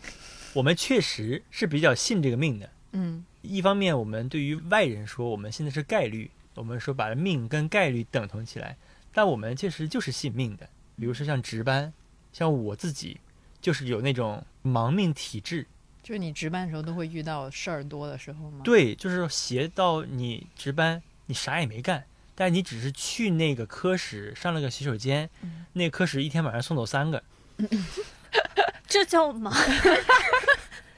[0.53, 2.69] 我们确实是比较信这个命的。
[2.93, 8.77] 嗯一方面，我们对于外人说，我们信的是概率，我们说把命跟概率等同起来，
[9.13, 10.67] 但我们确实就是信命的。
[10.97, 11.91] 比如说像值班，
[12.31, 13.19] 像我自己，
[13.59, 15.67] 就是有那种盲命体质，
[16.01, 27.21] 就是你值班的时候都会遇到事儿多的时候吗？，对，就是斜到你值班，你啥也没干，但是你只是去那个科室上了个洗手间，嗯那个科室一天晚上送走三个，
[28.87, 29.51] 这叫忙？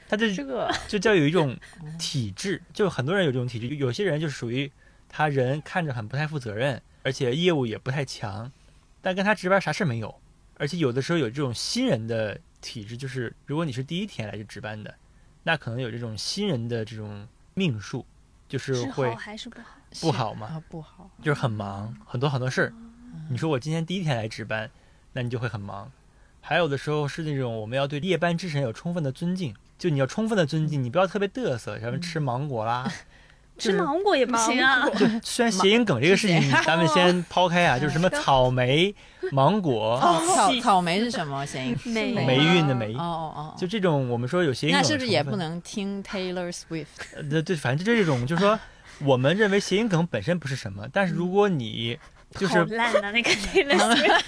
[0.08, 1.56] 他这这个就叫有一种
[1.98, 4.70] 体质，就很多人有这种体质，有些人就是属于
[5.08, 8.50] 他人看着很不太负责任，而且业务也不太强，
[9.02, 10.14] 但跟他值班啥事儿没有，
[10.58, 14.94] 而且有的时候有这种新人的体质，就是如果你是第一天来这值班的，
[15.42, 18.04] 那可能有这种新人的这种命数，
[18.48, 19.66] 就是是会好还是不好？
[20.00, 21.10] 不好嘛，啊，不好。
[21.22, 22.72] 就是很忙，很多很多事儿。
[23.30, 24.70] 你说我今天第一天来值班，
[25.12, 25.90] 那你就会很忙。
[26.40, 32.90] 还有的时候是那种我们要对夜班之神有充分的尊敬，就你要充分的尊敬，你不要特别嘚瑟，什么吃芒果啦。
[33.58, 34.86] 吃芒果也不行啊！
[34.90, 38.94] 就虽然谐音梗这个事情， 咱们先抛开啊， 就是什么草莓、
[39.32, 41.74] 芒果、草草草莓是什么谐音？
[41.86, 46.84] 霉霉运的霉哦，哦哦，就这种我们说有谐音梗那是不是也不能听 Taylor Swift？
[47.16, 47.22] 呃？
[47.22, 48.60] 对对，反正就这种，就是说
[48.98, 51.98] 我们认为谐音梗本身不是什么，但是如果你
[52.38, 53.10] 就是好烂啊！
[53.10, 54.22] 那个 Taylor Swift，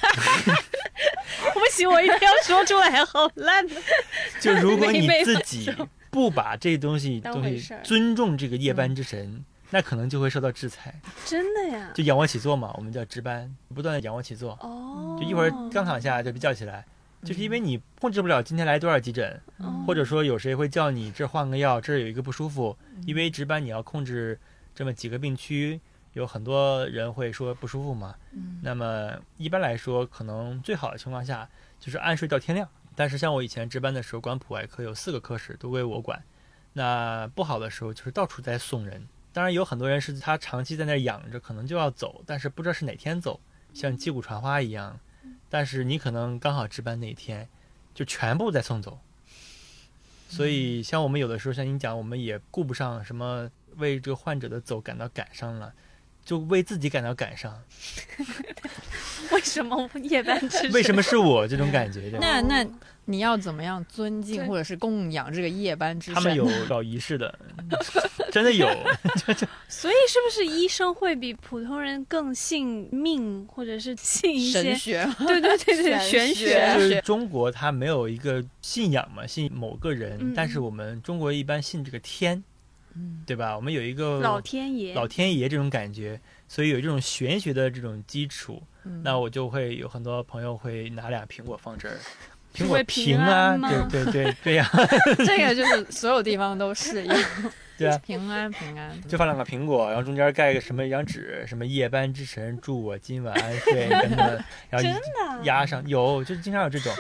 [1.55, 3.75] 不行，我一定要说出来，好烂的。
[4.41, 5.73] 就如果你自己
[6.11, 10.95] 不把这东西东西当回事儿尊重这个夜班之神，那可能就会受到制裁。
[11.27, 11.91] 真的呀？
[11.95, 16.85] 就仰卧起坐嘛，我们叫值班，不断的仰卧起坐，哦，就一会儿刚躺下就被叫起来，
[17.23, 24.39] 就是因为你控制不了今天来多少急诊，哦或者说有谁会叫你这儿换个药，这儿有一个不舒服，因为值班你要控制
[24.75, 25.79] 这么几个病区，
[26.19, 28.15] 有很多人会说不舒服嘛。
[28.33, 31.49] 嗯那么一般来说，可能最好的情况下
[31.79, 32.69] 就是按睡到天亮。
[32.97, 36.21] 但是像我以前值班的时候，管普外科有四个科室都归我管，
[36.73, 39.07] 那不好的时候就是到处在送人。
[39.33, 43.39] 当然有很多人是他长期在那养着，可能就要走，但是不知道是哪天走，
[43.73, 44.99] 像击鼓传花一样。
[45.49, 47.49] 但是你可能刚好值班那一天，
[47.95, 48.99] 就全部在送走。
[50.29, 55.73] 所以像我们有的时候像你讲，我们也顾不上什么为这个患者的走感到感伤了，
[56.29, 57.59] 就为自己感到感伤。
[59.33, 60.73] 为什么夜班之神？
[60.73, 62.13] 为什么是我这种感觉？
[62.21, 62.67] 那那
[63.07, 66.15] 你要怎么样尊敬或者是供养这个夜班之神？
[66.15, 67.39] 他们有搞仪式的，
[68.31, 68.69] 真的有。
[69.69, 74.77] 所以是不是医生会比普通人更信命，或者是信一些神？
[74.77, 76.75] 学，对对对对，玄玄学学。
[76.75, 82.45] 就是中国它没有一个信仰嘛，信某个人，嗯但是我们中国一般信这个天，
[82.95, 83.23] 嗯。
[83.27, 83.55] 对吧？
[83.55, 88.63] 我们有一个老天爷，老天爷这种感觉，所以有这种玄学的这种基础。
[88.85, 89.03] 嗯。
[89.03, 91.99] 那我就会有很多朋友会拿俩苹果放这儿，
[92.55, 93.59] 苹果平平啊，
[93.91, 94.69] 对对对对呀、
[95.27, 97.21] 这个就是所有地方都是一样，
[97.79, 99.01] 对啊，平安平安。
[99.03, 106.93] 就放两个苹果，然后中间盖个什么一张纸， 什么夜班之神祝我今晚安睡 等等，然后真的压上有，就是经常有这种。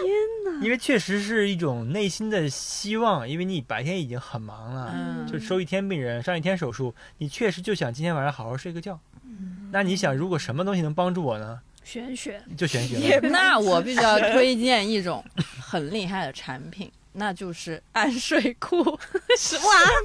[0.62, 8.98] 因为确实是一种内心的希望，因为你白天已经很忙了，嗯，就收一天病人，上一天手术，你确实就想今天晚上好好睡个觉。
[9.24, 11.60] 嗯那你想，如果什么东西能帮助我呢？
[11.84, 12.40] 玄学。
[12.56, 13.20] 就玄学。
[13.30, 15.24] 那我必须要推荐一种
[15.60, 18.76] 很厉害的产品，那就是安睡裤。
[19.36, 19.62] 什么，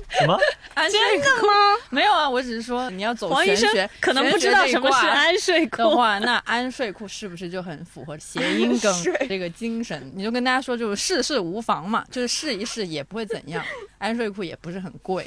[0.09, 0.37] 什么？
[0.73, 1.47] 安睡裤
[1.89, 5.77] 没有啊，我只是说你要走黄医生玄学，可能不知道什么是安睡裤。
[5.77, 10.11] 的话，那安睡裤是不是就很符合谐音梗这个精神？
[10.15, 13.63] 你就跟大家说，就是试试无妨嘛，就是试一试也不会怎样。
[13.99, 15.25] 安睡裤也不是很贵，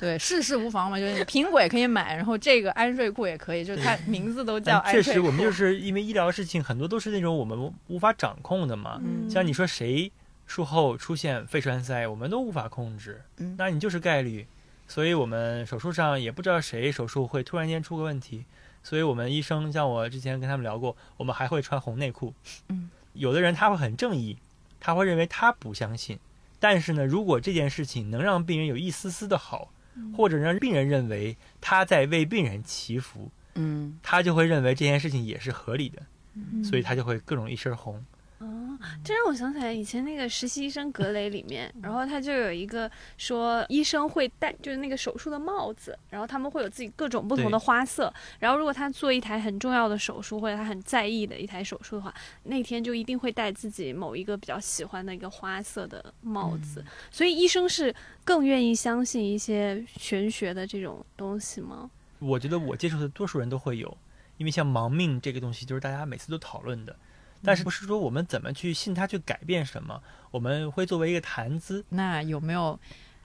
[0.00, 5.26] 对，试试无妨嘛，就是苹果也可以买，然后这个安睡裤也可以，就是它名字都叫确实，安睡裤。
[5.26, 8.98] 我们就是因为医疗事情很多都是那种我们无法掌控的嘛。
[9.04, 10.10] 嗯像你说谁
[10.50, 14.46] 术后出现肺栓塞，我们都无法控制，嗯那你就是概率。
[14.88, 18.44] 所以我们手术上也不知道谁手术会突然间出个问题，
[18.82, 22.34] 所以我们医生像我之前跟他们聊过，我们还会穿红内裤。
[22.68, 24.36] 嗯，有的人他会很正义，
[24.80, 26.18] 他会认为他不相信，
[26.58, 29.72] 但是呢，如果这件事情能让病人有一丝丝的好，
[30.16, 36.02] 或者让病人认为他在为病人祈福，嗯，他就会认为这件事情也是合理的，
[36.34, 38.04] 嗯所以他就会各种一身红。
[38.40, 52.14] 哦，这让我想起来以前那个实习医生格雷里面，然后他就有一个说医生会戴就是那个手术的帽子，然后他们会有自己各种不同的花色，然后如果他做一台很重要的手术或者他很在意的一台手术的话，
[52.44, 61.90] 那天就一定会戴自己某一个比较喜欢的一个花色的帽子，所以医生是更愿意相信一些玄学的这种东西吗？
[62.18, 63.94] 我觉得我接触的多数人都会有，
[64.38, 66.96] 因为像盲命这个东西，就是大家每次都讨论的，
[67.42, 71.84] 但是不是说我们怎么去信它去改变什么，我们会作为一个谈资。
[71.88, 72.78] 那有没有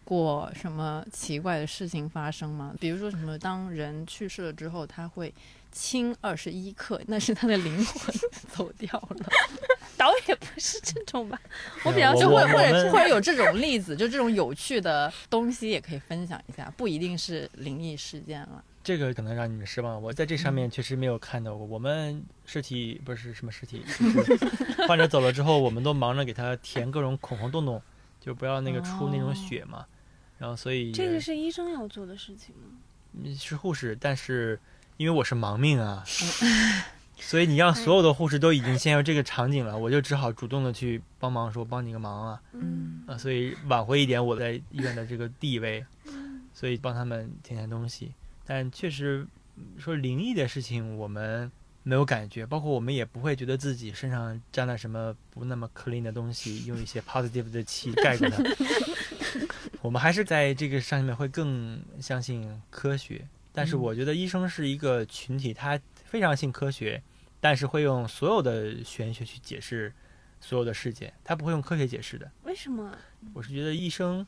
[0.04, 2.74] 过什么奇怪的事情发生吗？
[2.80, 5.34] 比如说什么，当人去世了之后，他会
[5.72, 8.16] 轻二十一克，那是他的灵魂
[8.50, 9.26] 走掉了。
[9.98, 11.40] 导演不是这种吧，
[11.86, 18.64] 我比较就说我或者或者有这种例子，就这种有趣的东西也可以分享一下，不一定是灵异事件了。
[18.84, 21.66] 这个可能让你们失望，我在这上面确实没有看到过。
[21.66, 23.84] 我们尸体不是什么尸体，
[24.88, 27.82] 患者走了之后，我们都忙着给他填各种孔孔洞洞，
[28.20, 29.86] 就不要那个出那种血嘛。
[30.38, 32.78] 然后所以这个是医生要做的事情吗？
[33.14, 34.60] 嗯是护士，但是
[34.98, 36.04] 因为我是盲命啊，
[37.18, 45.86] 所以你让所有的护士都已经陷入这个场景了，我就只好主动的去帮忙，说帮你个忙啊，嗯啊，所以挽回一点我在医院的这个地位，
[46.54, 48.12] 所以帮他们填填东西。
[48.46, 49.26] 但确实
[49.56, 51.50] 嗯说灵异的事情，我们
[51.88, 58.44] 没有感觉，包括我们也不会觉得自己身上沾了什么不那么 clean 的东西，用一些 positive 的气盖过它。
[59.84, 67.00] 我们还是在这个上面会更相信科学，但是嗯我觉得医生是一个群体，他非常信科学，
[67.40, 69.94] 但是会用所有的玄学去解释
[70.42, 72.32] 所有的事件，他不会用科学解释的。
[72.46, 72.98] 为什么？
[73.32, 74.26] 我是觉得医生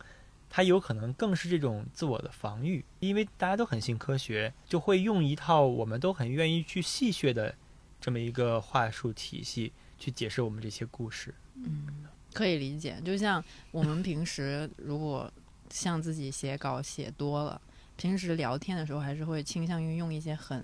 [0.49, 7.53] 它有可能更是这种自我的防御，因为大家都很信科学，就会用一套我们都很愿意去戏谑的
[7.99, 11.33] 这么一个话术体系去解释我们这些故事。
[11.55, 13.01] 嗯可以理解。
[13.03, 15.31] 就像我们平时如果
[15.71, 17.59] 像自己写稿写多了，
[17.95, 20.63] 平时聊天的时候还是会倾向于用一些很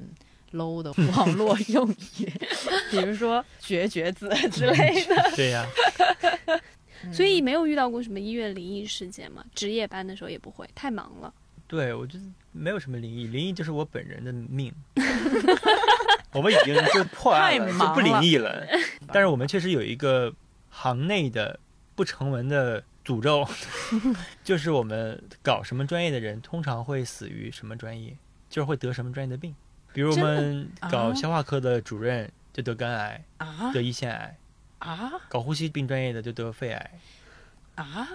[0.51, 2.31] low 的网络用语，
[2.91, 5.15] 比如说“绝绝子”之类的。
[5.35, 5.67] 对呀、
[7.11, 9.43] 所以没有遇到过什么医院灵异事件吗？
[9.53, 11.33] 值夜班的时候也不会，太忙了。
[11.67, 14.71] 对我觉得没有什么灵异，灵异就是我本人的命。
[16.33, 18.65] 我们已经就破案了，就不灵异了。
[19.11, 20.33] 但是我们确实有一个
[20.69, 21.59] 行内的
[21.95, 23.47] 不成文的诅咒，
[24.43, 28.15] 就是我们搞什么专业的人，通常会死于什么专业，
[28.49, 29.55] 就是会得什么专业的病。
[29.93, 34.35] 比如我们搞啊消化科的主任就得肝癌、啊得胰腺癌；
[34.83, 36.99] 啊搞呼吸病专业的就得肺癌。
[37.75, 38.07] 啊！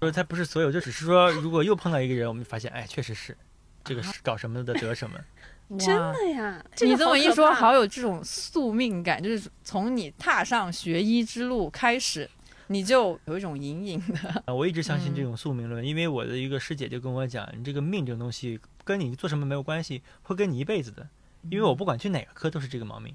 [0.00, 3.36] 说 他不是所有，就只是说，如果又碰到一个人，我们就发现，哎，确实是
[3.84, 5.16] 这个啊是搞什么的得什么。
[5.78, 12.28] 真的呀，你这么一说，好有有这种宿命感，就是从你踏上学医之路开始，
[12.66, 21.06] 你就有一种隐隐的 啊，我一直相信这嗯种宿命论，因为我的一个师姐就跟我讲，你这个命这种东西跟你做什么没有关系，会跟你一辈子的。
[21.50, 23.14] 因为我不管去哪个科都是这个毛病，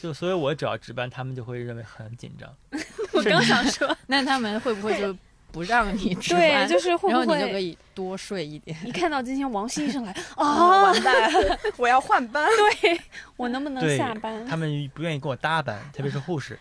[0.00, 2.48] 就所以我只要值班，他们就会认为很紧张。
[3.12, 5.16] 我刚想说， 那他们会不会就
[5.50, 6.68] 不让你 值班对，班？
[6.68, 8.76] 就是会然后不你就可会以多睡一点。
[8.86, 11.30] 一看到今天王鑫医生来啊，啊，完蛋，
[11.76, 12.48] 我要换班。
[12.80, 13.00] 对
[13.36, 14.46] 我能不能下班？
[14.46, 16.58] 他们不愿意跟我搭班，特别是护士，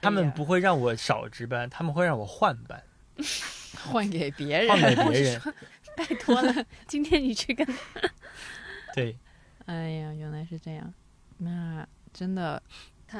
[0.00, 2.82] 他们不会让我少值班，他们会让我换班，
[3.84, 5.08] 换给别换给人。
[5.10, 5.40] 别人。
[5.96, 7.66] 拜托了，今天你去跟
[8.94, 9.16] 对，
[9.66, 10.92] 哎呀，原来是这样。
[11.36, 12.62] 那真的，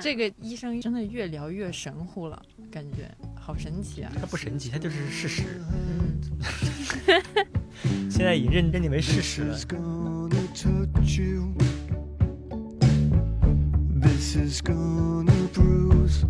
[0.01, 4.12] 这个医生真的越聊越神乎了，感觉好神奇啊！
[4.20, 5.43] 他不神奇，他就是事实。
[5.72, 6.20] 嗯，
[8.11, 9.62] 现在已经认认定为事实了 This。
[9.62, 11.55] is gonna touch you.
[14.01, 16.24] This is gonna bruise,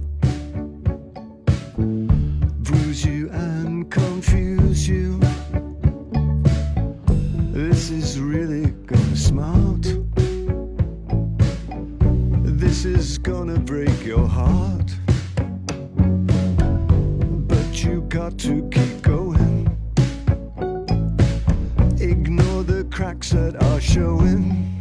[2.62, 5.18] bruise you and confuse you.
[7.52, 9.99] This is really gonna smart.
[12.82, 14.90] This is gonna break your heart.
[17.46, 19.68] But you got to keep going.
[22.00, 24.79] Ignore the cracks that are showing.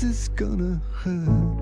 [0.00, 1.59] This is gonna hurt.